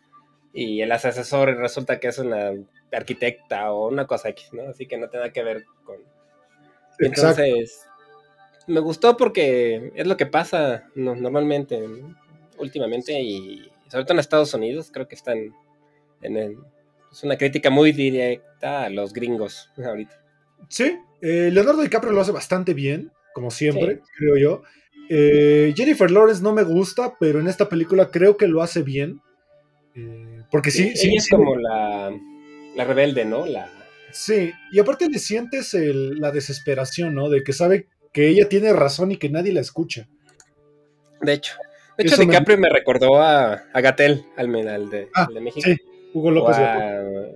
[0.53, 2.53] y el asesor resulta que es una
[2.93, 4.69] arquitecta o una cosa X, ¿no?
[4.69, 5.97] Así que no tiene nada que ver con...
[6.99, 7.87] Entonces,
[8.67, 11.81] me gustó porque es lo que pasa normalmente,
[12.59, 15.55] últimamente, y sobre todo en Estados Unidos, creo que están
[16.23, 16.59] en el...
[17.11, 20.23] Es una crítica muy directa a los gringos ahorita.
[20.69, 24.63] Sí, eh, Leonardo DiCaprio lo hace bastante bien, como siempre, creo yo.
[25.09, 29.21] Eh, Jennifer Lawrence no me gusta, pero en esta película creo que lo hace bien.
[29.97, 32.13] Eh, porque sí, sí, es como la,
[32.77, 33.47] rebelde, ¿no?
[33.47, 33.71] La...
[34.13, 37.29] Sí, y aparte le sientes la desesperación, ¿no?
[37.29, 40.09] De que sabe que ella tiene razón y que nadie la escucha.
[41.21, 41.55] De hecho.
[41.97, 42.69] De hecho, DiCaprio me...
[42.71, 44.51] recordó a, a Gatel, al,
[44.91, 45.69] de, ah, de México.
[45.69, 45.77] Sí,
[46.15, 46.57] Hugo López.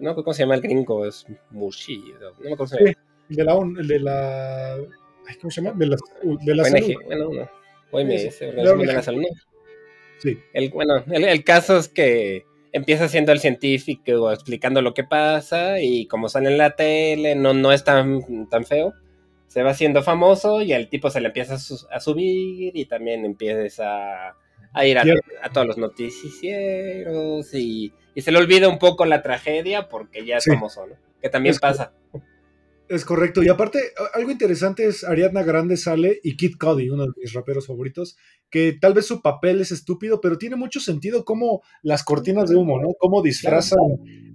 [0.01, 1.07] no, ¿cómo se llama el gringo?
[1.07, 2.15] Es Mushi.
[2.21, 2.85] No me acuerdo sí,
[3.31, 4.77] el de la, el de la
[5.41, 5.79] ¿Cómo se llama?
[5.79, 6.95] De la, de la salud.
[7.05, 7.51] Bueno, no.
[7.91, 9.25] Hoy me dice, de la salud.
[10.19, 10.39] Sí.
[10.53, 12.45] El, bueno, el caso es que
[12.75, 17.55] empieza siendo el científico explicando lo que pasa y como sale en la tele, no,
[17.55, 18.93] no es tan, tan feo.
[19.47, 24.35] Se va haciendo famoso y el tipo se le empieza a, subir y también empieza
[24.73, 25.05] a, ir a,
[25.53, 30.89] todos los noticieros y, se le olvida un poco la tragedia porque ya es famoso,
[30.89, 30.97] ¿no?
[31.23, 31.93] Que también pasa.
[32.89, 33.43] Es correcto.
[33.43, 33.81] Y aparte,
[34.13, 38.17] algo interesante es Ariadna Grande sale y Kid Cudi, uno de mis raperos favoritos,
[38.51, 42.57] que tal vez su papel es estúpido, pero tiene mucho sentido como las cortinas de
[42.57, 42.89] humo, ¿no?
[42.99, 43.79] Cómo disfrazan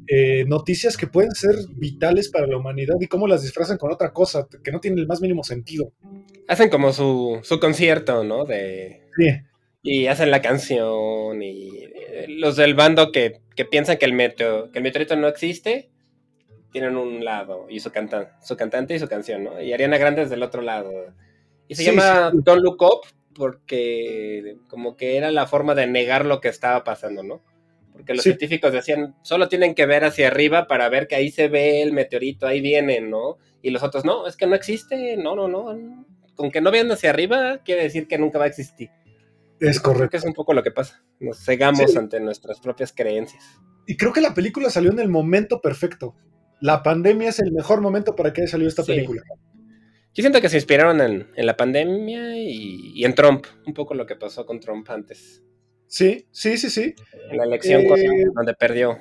[0.08, 4.12] eh, noticias que pueden ser vitales para la humanidad y cómo las disfrazan con otra
[4.12, 5.94] cosa que no tiene el más mínimo sentido.
[6.48, 8.46] Hacen como su, su concierto, ¿no?
[8.46, 9.04] De...
[9.16, 9.28] Sí.
[9.84, 14.72] Y hacen la canción y eh, los del bando que, que piensan que el, meteo,
[14.72, 15.92] que el meteorito no existe
[16.72, 19.62] tienen un lado y su, cantante, su cantante y su canción, ¿no?
[19.62, 20.92] Y Ariana Grande es del otro lado.
[21.68, 26.42] Y se llama Don't Look Up porque como que era la forma de negar lo
[26.42, 27.42] que estaba pasando, ¿no?
[27.94, 31.48] Porque los científicos decían, solo tienen que ver hacia arriba para ver que ahí se
[31.48, 33.38] ve el meteorito, ahí viene, ¿no?
[33.62, 36.06] Y los otros, no, es que no existe, no, no, no.
[36.36, 38.90] Con que no vean hacia arriba quiere decir que nunca va a existir.
[39.60, 39.98] Es correcto.
[40.00, 41.04] Creo que es un poco lo que pasa.
[41.20, 43.44] Nos cegamos ante nuestras propias creencias.
[43.86, 46.16] Y creo que la película salió en el momento perfecto
[46.62, 49.22] la pandemia es el mejor momento para que haya salido esta película.
[50.14, 54.16] Yo siento que se inspiraron en, la pandemia y, en Trump, un poco lo que
[54.16, 55.44] pasó con Trump antes.
[55.88, 56.94] Sí, sí, sí, sí.
[57.32, 58.98] En la elección eh, donde perdió.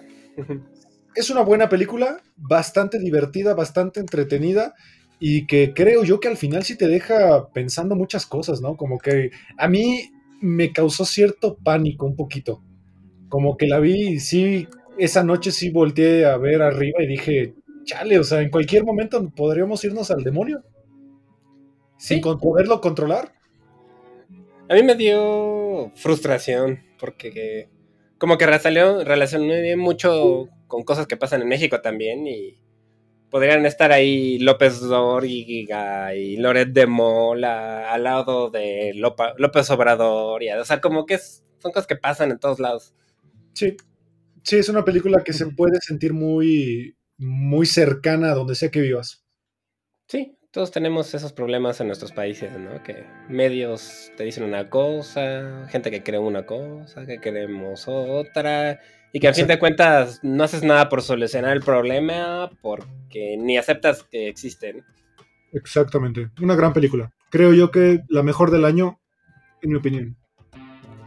[1.15, 4.75] Es una buena película, bastante divertida, bastante entretenida
[5.19, 8.77] y que creo yo que al final sí te deja pensando muchas cosas, ¿no?
[8.77, 12.63] Como que a mí me causó cierto pánico un poquito.
[13.29, 14.69] Como que la vi y sí
[14.99, 19.31] esa noche sí volteé a ver arriba y dije, chale, o sea, en cualquier momento
[19.31, 20.63] podríamos irnos al demonio.
[21.97, 23.33] Sin poderlo controlar.
[24.69, 27.69] A mí me dio frustración porque
[28.19, 32.59] como que relacioné mucho con cosas que pasan en México también y
[33.31, 40.43] podrían estar ahí López Dóriga y Loret de Mola al lado de López Obrador.
[40.43, 42.95] Y, o sea, como que son cosas que pasan en todos lados.
[43.55, 43.77] Sí.
[44.43, 48.81] Sí, es una película que se puede sentir muy, muy cercana a donde sea que
[48.81, 49.25] vivas.
[50.07, 52.83] Sí, todos tenemos esos problemas en nuestros países, ¿no?
[52.83, 58.81] Que medios te dicen una cosa, gente que cree una cosa, que queremos otra,
[59.13, 63.59] y que a fin de cuentas no haces nada por solucionar el problema porque ni
[63.59, 64.85] aceptas que existen.
[65.53, 67.11] Exactamente, una gran película.
[67.31, 69.01] Creo yo que la mejor del año,
[69.63, 70.17] en mi opinión.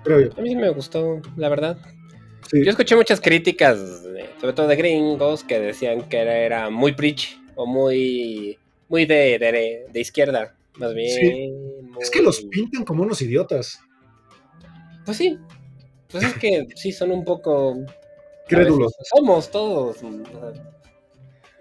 [0.03, 0.29] Creo yo.
[0.37, 1.77] A mí me gustó, la verdad.
[2.53, 3.79] Yo escuché muchas críticas,
[4.39, 8.57] sobre todo de gringos, que decían que era, muy preach o muy,
[8.89, 11.53] muy de, de, izquierda, más bien.
[11.99, 13.79] Es que los pintan como unos idiotas.
[15.05, 15.37] Pues sí.
[16.09, 17.77] Pues es que sí, son un poco.
[18.47, 18.93] Crédulos.
[19.15, 19.97] Somos todos.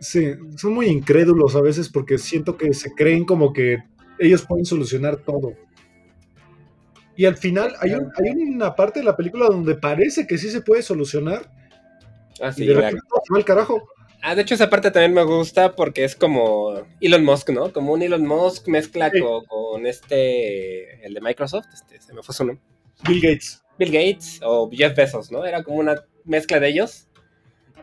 [0.01, 3.78] Sí, son muy incrédulos a veces porque siento que se creen como que
[4.18, 5.55] ellos pueden solucionar todo.
[7.21, 10.81] Y al final hay, una parte de la película donde parece que sí se puede
[10.81, 11.53] solucionar.
[12.41, 12.99] Ah, sí, y de
[13.37, 13.91] el carajo.
[14.23, 17.75] Ah, de hecho esa parte también me gusta porque es como Elon Musk, ¿no?
[17.75, 19.12] Como un Elon Musk mezcla
[19.47, 22.64] con, este, el de Microsoft, este, se me fue su nombre.
[23.07, 23.62] Bill Gates.
[23.79, 25.45] Bill Gates o Jeff Bezos, ¿no?
[25.45, 27.07] Era como una mezcla de ellos.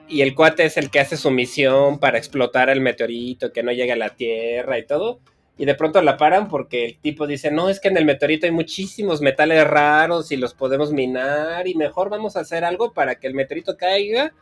[0.07, 3.71] Y el cuate es el que hace su misión para explotar el meteorito, que no
[3.71, 5.21] llegue a la Tierra y todo
[5.57, 8.45] y de pronto la paran porque el tipo dice, no, es que en el meteorito
[8.45, 13.15] hay muchísimos metales raros y los podemos minar y mejor vamos a hacer algo para
[13.15, 14.33] que el meteorito caiga,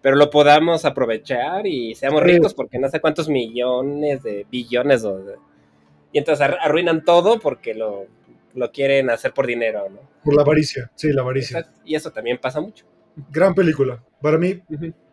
[0.00, 5.04] pero lo podamos aprovechar y seamos ricos porque no sé cuántos millones de billones.
[6.10, 8.06] Y entonces arruinan todo porque lo,
[8.72, 10.00] quieren hacer por dinero, ¿no?
[10.24, 11.70] Por la avaricia, sí, la avaricia.
[11.84, 12.86] Y eso también pasa mucho.
[13.30, 14.58] Gran película, para mí,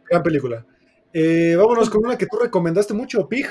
[0.10, 0.66] gran película.
[1.12, 3.48] Eh, vámonos con una que tú recomendaste mucho, Pig.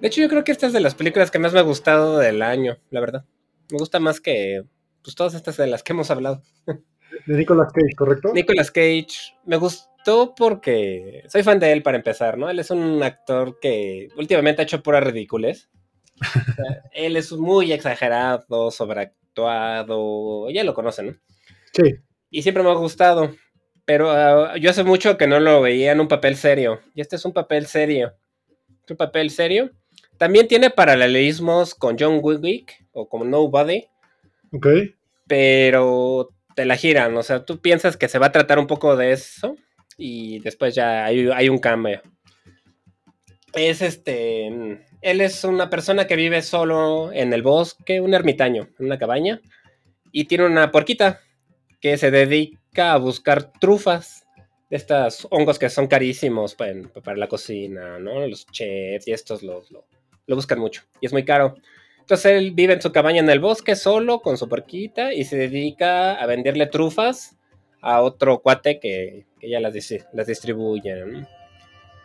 [0.00, 2.18] De hecho, yo creo que esta es de las películas que más me ha gustado
[2.18, 3.24] del año, la verdad.
[3.70, 4.64] Me gusta más que
[5.02, 6.42] pues, todas estas de las que hemos hablado.
[7.26, 8.32] De Nicolas Cage, ¿correcto?
[8.32, 9.34] Nicolas Cage.
[9.44, 12.48] Me gustó porque soy fan de él para empezar, ¿no?
[12.48, 15.68] Él es un actor que últimamente ha hecho pura ridiculez.
[16.92, 20.48] él es muy exagerado, sobreactuado.
[20.50, 21.12] Ya lo conocen, ¿no?
[21.72, 21.96] Sí.
[22.30, 23.32] Y siempre me ha gustado.
[23.84, 26.80] Pero ah, yo hace mucho que no lo veía en un papel serio.
[26.94, 28.14] Y este es un papel serio.
[28.84, 29.70] Es un papel serio.
[30.18, 33.84] También tiene paralelismos con John Wick o como Nobody.
[34.52, 34.66] Ok.
[35.26, 38.96] Pero te la giran, o sea, tú piensas que se va a tratar un poco
[38.96, 39.54] de eso
[39.96, 42.02] y después ya hay, un cambio.
[43.52, 44.46] Es este.
[45.00, 49.40] Él es una persona que vive solo en el bosque, un ermitaño, en una cabaña,
[50.10, 51.20] y tiene una porquita
[51.80, 54.26] que se dedica a buscar trufas
[54.68, 58.26] de estos hongos que son carísimos para, para la cocina, ¿no?
[58.26, 59.70] Los chefs y estos los,
[60.28, 61.56] lo buscan mucho y es muy caro.
[61.98, 65.36] Entonces él vive en su cabaña en el bosque solo con su porquita y se
[65.36, 67.36] dedica a venderle trufas
[67.80, 69.74] a otro cuate que, que ya las,
[70.12, 70.94] las distribuye.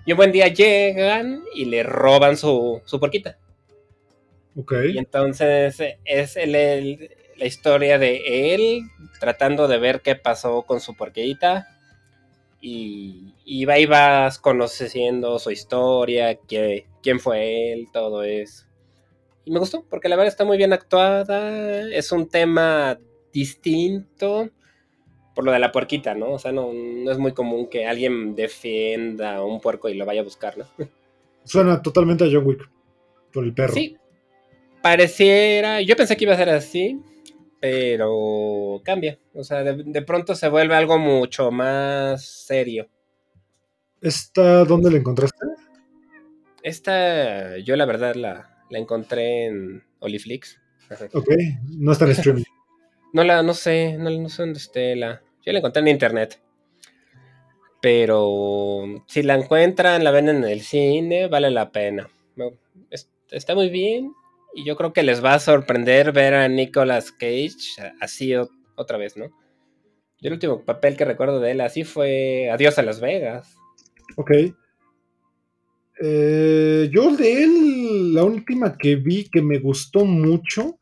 [0.05, 3.37] Y un buen día llegan y le roban su, su porquita.
[4.55, 4.73] Ok.
[4.93, 8.81] Y entonces es el, la historia de él
[9.19, 11.67] tratando de ver qué pasó con su porquita.
[12.59, 18.65] Y, y va y vas conociendo su historia, que quién fue él, todo eso.
[19.45, 22.97] Y me gustó, porque la verdad está muy bien actuada, es un tema
[23.31, 24.49] distinto
[25.35, 26.31] por lo de la puerquita, ¿no?
[26.31, 30.21] O sea, no, es muy común que alguien defienda a un puerco y lo vaya
[30.21, 30.65] a buscar, ¿no?
[31.43, 32.69] Suena totalmente a John Wick,
[33.33, 33.73] por el perro.
[33.73, 33.97] Sí,
[34.81, 37.01] pareciera, yo pensé que iba a ser así,
[37.59, 42.87] pero cambia, o sea, de, de pronto se vuelve algo mucho más serio.
[43.99, 45.52] ¿Esta dónde la encontraste?
[46.63, 50.59] Esta, yo la verdad la, encontré en Oliflix.
[51.13, 51.29] Ok,
[51.77, 52.43] no está en streaming.
[53.13, 55.21] no la, no sé, no, sé dónde esté la.
[55.45, 56.41] Yo la encontré en internet.
[57.81, 62.09] Pero si la encuentran, la ven en el cine, vale la pena.
[63.29, 64.13] Está muy bien.
[64.55, 68.33] Y yo creo que les va a sorprender ver a Nicolas Cage así
[68.75, 69.25] otra vez, ¿no?
[69.25, 73.57] Yo el último papel que recuerdo de él así fue Adiós a Las Vegas.
[74.15, 74.31] Ok.
[75.99, 80.79] Eh, yo de él, la última que vi que me gustó mucho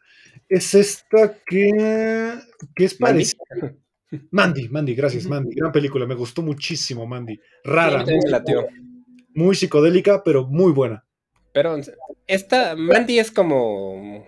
[0.47, 2.33] es esta que,
[2.75, 3.39] que es parecida.
[4.31, 5.55] Mandy, Mandy, gracias, Mandy.
[5.55, 7.39] Gran película, me gustó muchísimo, Mandy.
[7.63, 8.05] Rara.
[9.33, 11.05] muy, psicodélica, pero muy buena.
[11.53, 11.77] Pero
[12.27, 14.27] esta, Mandy es como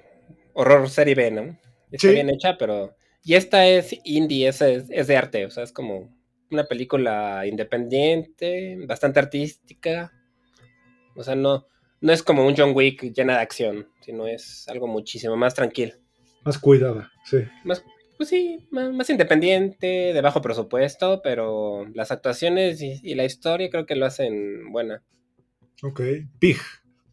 [0.54, 1.60] horror serie B, ¿no?
[1.92, 2.96] Está bien hecha, pero.
[3.26, 6.14] Y esta es indie, es, es de arte, o sea, es como
[6.52, 10.12] una película independiente, bastante artística
[11.16, 11.68] o sea, no,
[12.02, 15.94] no es como un John Wick llena de acción, sino es algo muchísimo más tranquilo.
[16.44, 17.38] Más cuidada, sí.
[17.64, 17.84] Más,
[18.18, 23.96] pues sí, más, independiente, de bajo presupuesto, pero las actuaciones y, la historia creo que
[23.96, 25.02] lo hacen buena.
[25.82, 26.02] Ok,
[26.40, 26.58] Pig.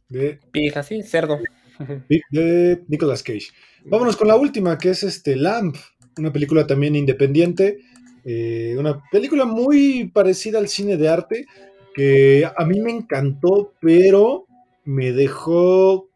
[0.08, 0.40] De...
[0.52, 1.38] Pig, así, cerdo.
[2.08, 3.48] Pig de Nicolas Cage.
[3.84, 5.76] Vámonos con la última, que es este Lamp,
[6.18, 7.78] una película también independiente,
[8.24, 11.46] eh, una película muy parecida al cine de arte,
[11.94, 14.46] que a mí me encantó, pero
[14.84, 16.08] me dejó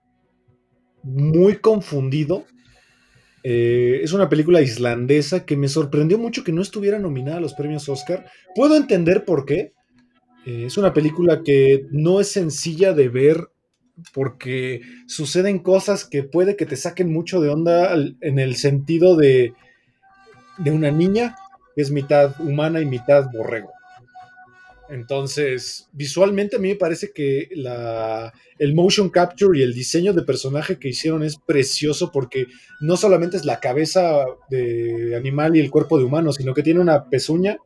[1.02, 2.44] muy confundido.
[3.42, 7.54] Eh, es una película islandesa que me sorprendió mucho que no estuviera nominada a los
[7.54, 8.26] premios Oscar.
[8.54, 9.72] Puedo entender por qué.
[10.46, 13.48] Eh, es una película que no es sencilla de ver
[14.12, 19.54] porque suceden cosas que puede que te saquen mucho de onda en el sentido de,
[20.58, 21.36] de una niña
[21.76, 23.73] que es mitad humana y mitad borrego.
[24.88, 27.48] Entonces, visualmente a mí me parece que
[28.58, 32.46] el motion capture y el diseño de personaje que hicieron es precioso porque
[32.80, 36.80] no solamente es la cabeza de animal y el cuerpo de humano, sino que tiene
[36.80, 37.56] una pezuña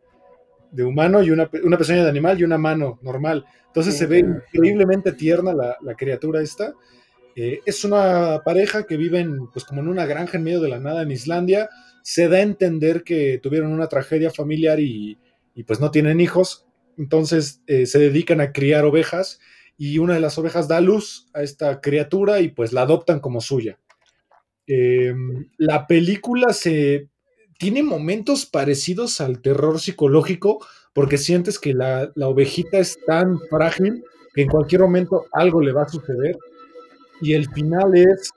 [0.71, 3.45] de humano y una, pezuña de animal y una mano normal.
[3.67, 6.73] Entonces se ve increíblemente tierna la, criatura esta.
[7.35, 10.79] Eh, es una pareja que viven pues como en una granja en medio de la
[10.79, 11.69] nada en Islandia.
[12.03, 15.19] Se da a entender que tuvieron una tragedia familiar y,
[15.55, 16.68] y pues no tienen hijos
[16.99, 19.41] entonces eh, se dedican a criar ovejas
[19.77, 23.41] y una de las ovejas da luz a esta criatura y pues la adoptan como
[23.41, 23.79] suya.
[24.67, 27.09] Em, la película se
[27.59, 30.59] tiene momentos parecidos al terror psicológico
[30.93, 35.73] porque sientes que la, la ovejita es tan frágil que en cualquier momento algo le
[35.73, 36.37] va a suceder
[37.21, 38.31] y el final es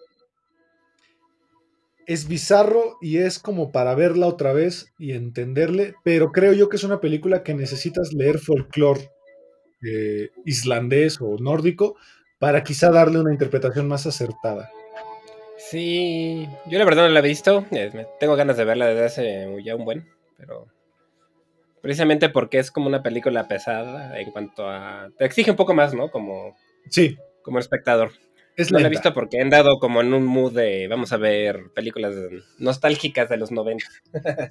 [2.11, 6.77] es bizarro y es como para verla otra vez y entenderle, pero creo yo que
[6.77, 9.11] es una película que necesitas leer folclore
[9.83, 11.95] eh, islandés o nórdico
[12.39, 14.69] para quizá darle una interpretación más acertada.
[15.57, 19.63] Sí, yo la verdad no la he visto, eh, tengo ganas de verla desde hace
[19.63, 20.07] ya un buen,
[20.37, 20.67] pero
[21.81, 25.09] precisamente porque es como una película pesada en cuanto a...
[25.17, 26.09] Te exige un poco más, ¿no?
[26.09, 26.55] Como,
[26.89, 27.17] sí.
[27.43, 28.11] como espectador.
[28.71, 31.71] No la he visto porque he andado como en un mood de vamos a ver
[31.73, 32.15] películas
[32.59, 33.85] nostálgicas de los 90.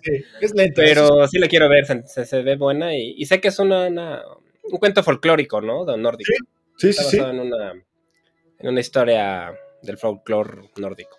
[0.03, 0.83] Sí, es lenta.
[0.83, 5.03] Pero sí la quiero ver, se, ve buena y, sé que es una, un cuento
[5.03, 5.85] folclórico, ¿no?
[5.85, 6.33] De nórdico.
[6.77, 7.19] Sí, sí, sí.
[7.19, 11.17] En, una, en una historia del folclore nórdico.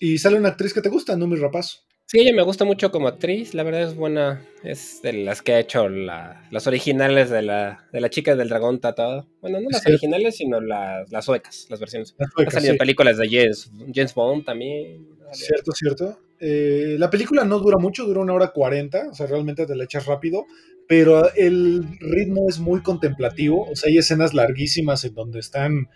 [0.00, 1.86] y sale una actriz que te gusta, ¿no, mi rapaz?
[2.08, 5.54] Sí, ella me gusta mucho como actriz, la verdad es buena, es de las que
[5.54, 9.26] ha hecho las originales de la, de la chica del dragón tatuado.
[9.40, 12.14] Bueno, no las originales, sino las, las suecas, las versiones.
[12.20, 15.04] ha salido películas de James, James Bond también.
[15.32, 16.20] Cierto, cierto.
[16.38, 19.82] Eh, la película no dura mucho, dura una hora cuarenta, o sea, realmente te la
[19.82, 20.46] echas rápido,
[20.86, 25.88] pero el ritmo es muy contemplativo, o sea, hay escenas larguísimas en donde están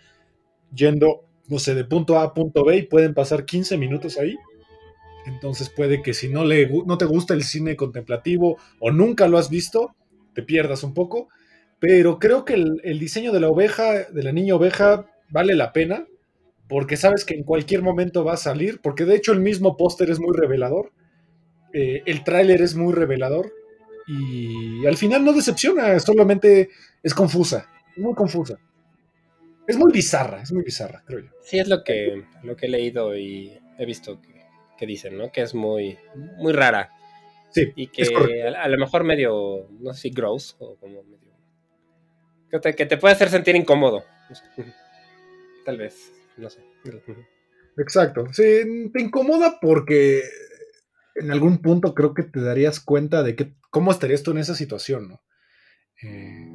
[0.75, 4.35] yendo, no sé, de punto A a punto B y pueden pasar 15 minutos ahí
[5.25, 9.37] entonces puede que si no, le, no te gusta el cine contemplativo o nunca lo
[9.37, 9.95] has visto,
[10.33, 11.29] te pierdas un poco.
[11.79, 16.05] Pero creo que el, diseño de la oveja, de la niña oveja, vale la pena,
[16.67, 20.11] porque sabes que en cualquier momento va a salir, porque de hecho el mismo póster
[20.11, 20.91] es muy revelador,
[21.73, 23.51] eh, el tráiler es muy revelador,
[24.07, 26.69] y al final no decepciona, solamente
[27.01, 27.67] es confusa,
[27.97, 28.59] muy confusa.
[29.67, 31.29] Es muy bizarra, es muy bizarra, creo yo.
[31.43, 34.19] Sí, es lo que, lo que he leído y he visto
[34.81, 35.31] que dicen, ¿no?
[35.31, 35.99] Que es muy,
[36.37, 36.89] muy rara.
[37.51, 37.71] Sí.
[37.75, 41.31] Y que a, lo mejor medio, no sé si gross o como medio.
[42.49, 44.03] Que te, que te puede hacer sentir incómodo.
[45.65, 46.61] Tal vez, no sé.
[47.77, 48.25] Exacto.
[48.33, 50.23] Sí, te incomoda porque
[51.13, 54.55] en algún punto creo que te darías cuenta de que, cómo estarías tú en esa
[54.55, 55.21] situación, ¿no?
[56.01, 56.47] Eh,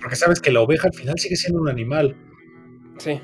[0.00, 2.16] porque sabes que la oveja al final sigue siendo un animal
[2.98, 3.20] Sí.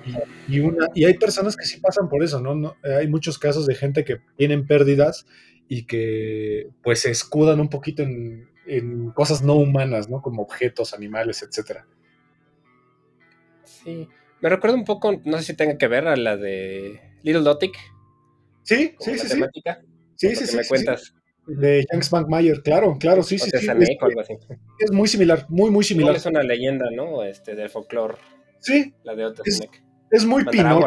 [0.48, 2.76] Y, una, y hay personas que sí pasan por eso, ¿no?
[2.82, 5.26] Hay muchos casos de gente que tienen pérdidas
[5.68, 8.48] y que pues se escudan un poquito en,
[9.14, 10.22] cosas no humanas, ¿no?
[10.22, 11.86] Como objetos, animales, etcétera.
[13.64, 14.08] Sí.
[14.40, 17.76] Me recuerda un poco, no sé si tenga que ver a la de Little Dotic.
[18.62, 19.80] Sí, sí, sí, temática.
[20.14, 20.34] sí.
[20.36, 21.14] Sí, sí, me cuentas.
[21.46, 23.50] De Janks Mayer, claro, claro, sí, sí.
[23.50, 23.66] sí.
[24.78, 26.14] Es, muy similar, muy, muy similar.
[26.14, 27.24] Es una leyenda, ¿no?
[27.24, 28.16] Este, del folclore
[28.60, 28.94] Sí.
[29.04, 29.32] La de
[30.10, 30.86] es, muy Pinocho.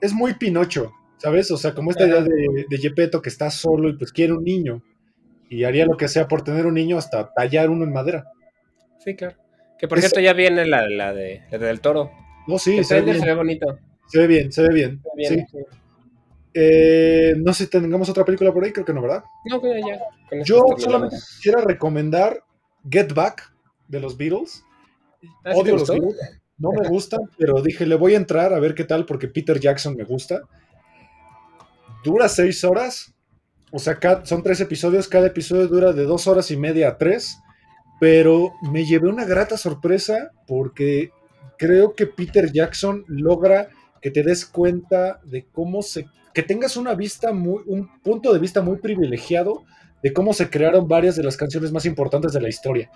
[0.00, 1.50] Es muy Pinocho, ¿sabes?
[1.50, 4.44] O sea, como esta idea de, de Gepetto que está solo y pues quiere un
[4.44, 4.82] niño.
[5.48, 8.24] Y haría lo que sea por tener un niño hasta tallar uno en madera.
[9.04, 9.36] Sí, claro.
[9.78, 12.10] Que por cierto ya viene la, la, de, la del toro.
[12.46, 13.78] No, sí, se ve, se ve, bonito.
[14.06, 15.02] Se ve bien, se ve bien.
[15.18, 15.44] sí.
[16.54, 19.24] Eh, no sé si tengamos otra película por ahí, creo que no, ¿verdad?
[19.46, 19.98] No, ya.
[20.44, 22.44] Yo solamente quiero recomendar
[22.90, 23.54] Get Back
[23.88, 24.64] de los Beatles.
[25.44, 26.41] ¿Ah, Odio los Beatles.
[26.58, 29.58] No me gusta, pero dije, le voy a entrar a ver qué tal, porque Peter
[29.58, 30.42] Jackson me gusta.
[32.04, 33.14] Dura seis horas,
[33.70, 37.38] O sea, son tres episodios, cada episodio dura de dos horas y media a tres,
[37.98, 41.10] pero me llevé una grata sorpresa porque
[41.56, 43.68] creo que Peter Jackson logra
[44.02, 48.40] que te des cuenta de cómo se, que tengas una vista muy, un punto de
[48.40, 49.64] vista muy privilegiado
[50.02, 52.90] de cómo se crearon varias de las canciones más importantes de la historia.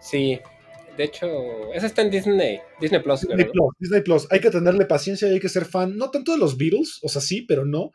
[0.00, 0.40] Sí,
[0.96, 1.26] de hecho,
[1.72, 3.20] esa está en Disney, Disney Plus.
[3.22, 4.26] Disney, Plus Disney Plus.
[4.30, 7.08] Hay que tenerle paciencia y hay que ser fan, no tanto de los Beatles, o
[7.08, 7.90] sea, sí, pero no,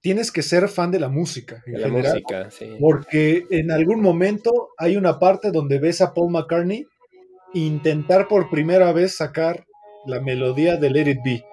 [0.00, 1.62] tienes que ser fan de la música.
[1.66, 2.76] En la música, sí.
[2.80, 6.86] Porque en algún momento hay una parte donde ves a Paul McCartney
[7.54, 9.64] intentar por primera vez sacar
[10.06, 11.44] la melodía de Let It Be.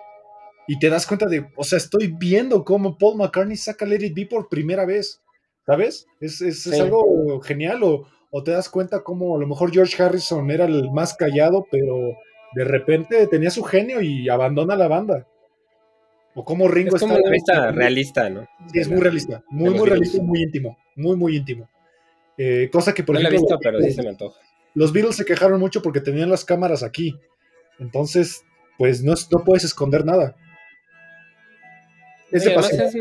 [0.68, 4.14] Y te das cuenta de, o sea, estoy viendo cómo Paul McCartney saca Let It
[4.16, 5.22] Be por primera vez.
[5.66, 6.06] ¿Sabes?
[6.20, 7.84] Es, es, algo genial.
[7.84, 11.68] O, o, te das cuenta cómo a lo mejor George Harrison era el más callado,
[11.72, 12.18] pero
[12.56, 15.28] de repente tenía su genio y abandona la banda.
[16.36, 18.48] O como Ringo es como una vista realista, ¿no?
[18.72, 21.70] Sí, es muy realista, muy, muy realista y muy íntimo, muy, muy íntimo.
[22.38, 23.38] Eh, cosa que, por no ejemplo.
[23.38, 24.40] he visto, pero sí se me antoja.
[24.74, 27.16] Los Beatles se quejaron mucho porque tenían las cámaras aquí.
[27.78, 28.44] Entonces,
[28.78, 30.36] pues no, no puedes esconder nada.
[32.32, 32.96] Es, es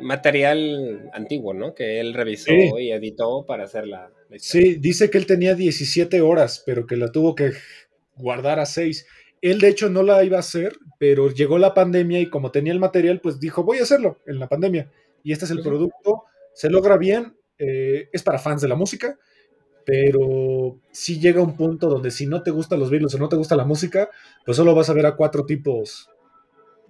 [0.00, 1.74] material antiguo, ¿no?
[1.74, 6.20] Que él revisó y editó para hacer la, la Sí, dice que él tenía 17
[6.20, 7.52] horas, pero que la tuvo que
[8.16, 9.06] guardar a 6.
[9.42, 12.72] Él de hecho no la iba a hacer, pero llegó la pandemia y como tenía
[12.72, 14.90] el material, pues dijo, voy a hacerlo en la pandemia.
[15.22, 16.24] Y este es el producto,
[16.54, 19.18] se logra bien, eh, es para fans de la música,
[19.84, 23.36] pero si llega un punto donde si no te gustan los Beatles o no te
[23.36, 24.08] gusta la música,
[24.44, 26.08] pues solo vas a ver a cuatro tipos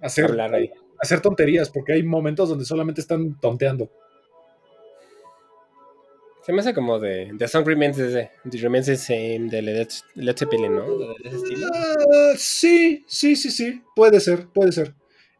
[0.01, 0.35] hacer,
[1.05, 3.89] hacer tonterías, porque hay momentos donde solamente están tonteando.
[6.45, 8.29] Se me hace como de The Song Remains, the,
[8.59, 10.97] Remains the Same de Led, Zeppelin, ¿no?
[10.97, 11.67] De, ese estilo.
[11.73, 13.81] Ah, sí, sí, sí, sí.
[13.95, 14.93] Puede ser, puede ser.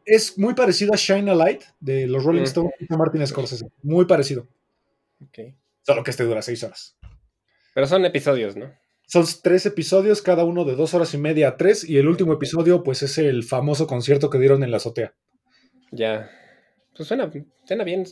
[0.04, 2.44] Es muy parecido a Shine a Light de los Rolling mm.
[2.44, 3.66] Stones y Martin Scorsese.
[3.82, 4.48] Muy parecido.
[5.20, 5.54] Ok.
[5.82, 6.96] Solo que este dura seis horas.
[7.72, 8.72] Pero son episodios, ¿no?
[9.06, 12.32] Son tres episodios, cada uno de dos horas y media a tres, y el último
[12.32, 15.14] episodio, pues es el famoso concierto que dieron en la azotea.
[15.90, 16.30] Ya.
[16.96, 17.30] Pues suena,
[17.64, 18.04] suena bien.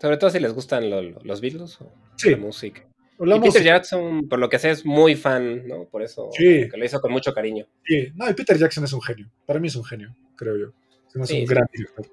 [0.00, 1.92] Sobre todo si les gustan los Beatles o
[2.24, 2.86] la música.
[3.18, 5.84] y Peter Jackson, por lo que sé, es muy fan, ¿no?
[5.84, 7.66] Por eso que lo hizo con mucho cariño.
[7.84, 9.30] Sí, no, y Peter Jackson es un genio.
[9.44, 10.72] Para mí es un genio, creo yo.
[11.22, 12.06] Es un gran director.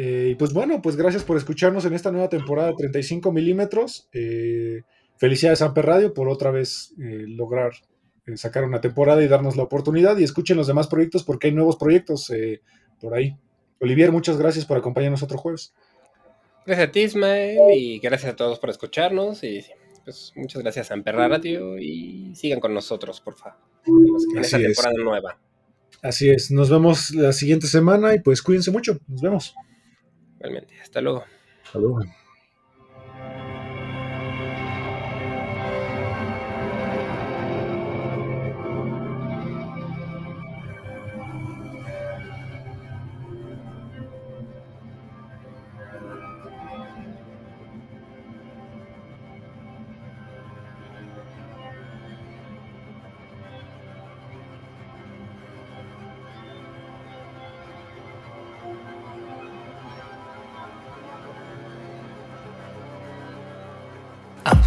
[0.00, 4.08] Eh, y pues bueno, pues gracias por escucharnos en esta nueva temporada de 35 milímetros.
[4.12, 4.82] Eh,
[5.16, 7.72] felicidades a Amper Radio por otra vez eh, lograr
[8.36, 10.16] sacar una temporada y darnos la oportunidad.
[10.18, 12.30] Y escuchen los demás proyectos porque hay nuevos proyectos
[13.00, 13.36] por ahí.
[13.80, 15.72] Olivier, muchas gracias por acompañarnos otro jueves.
[16.66, 19.42] Gracias a ti, Ismael, y gracias a todos por escucharnos.
[19.44, 19.64] Y
[20.04, 24.94] pues muchas gracias a Amperra Radio y sigan con nosotros, por favor, en esta temporada
[25.02, 25.38] nueva.
[26.02, 29.54] Así es, nos vemos la siguiente semana y pues cuídense mucho, nos vemos.
[30.38, 31.24] Realmente, hasta luego.
[31.64, 32.00] Hasta luego.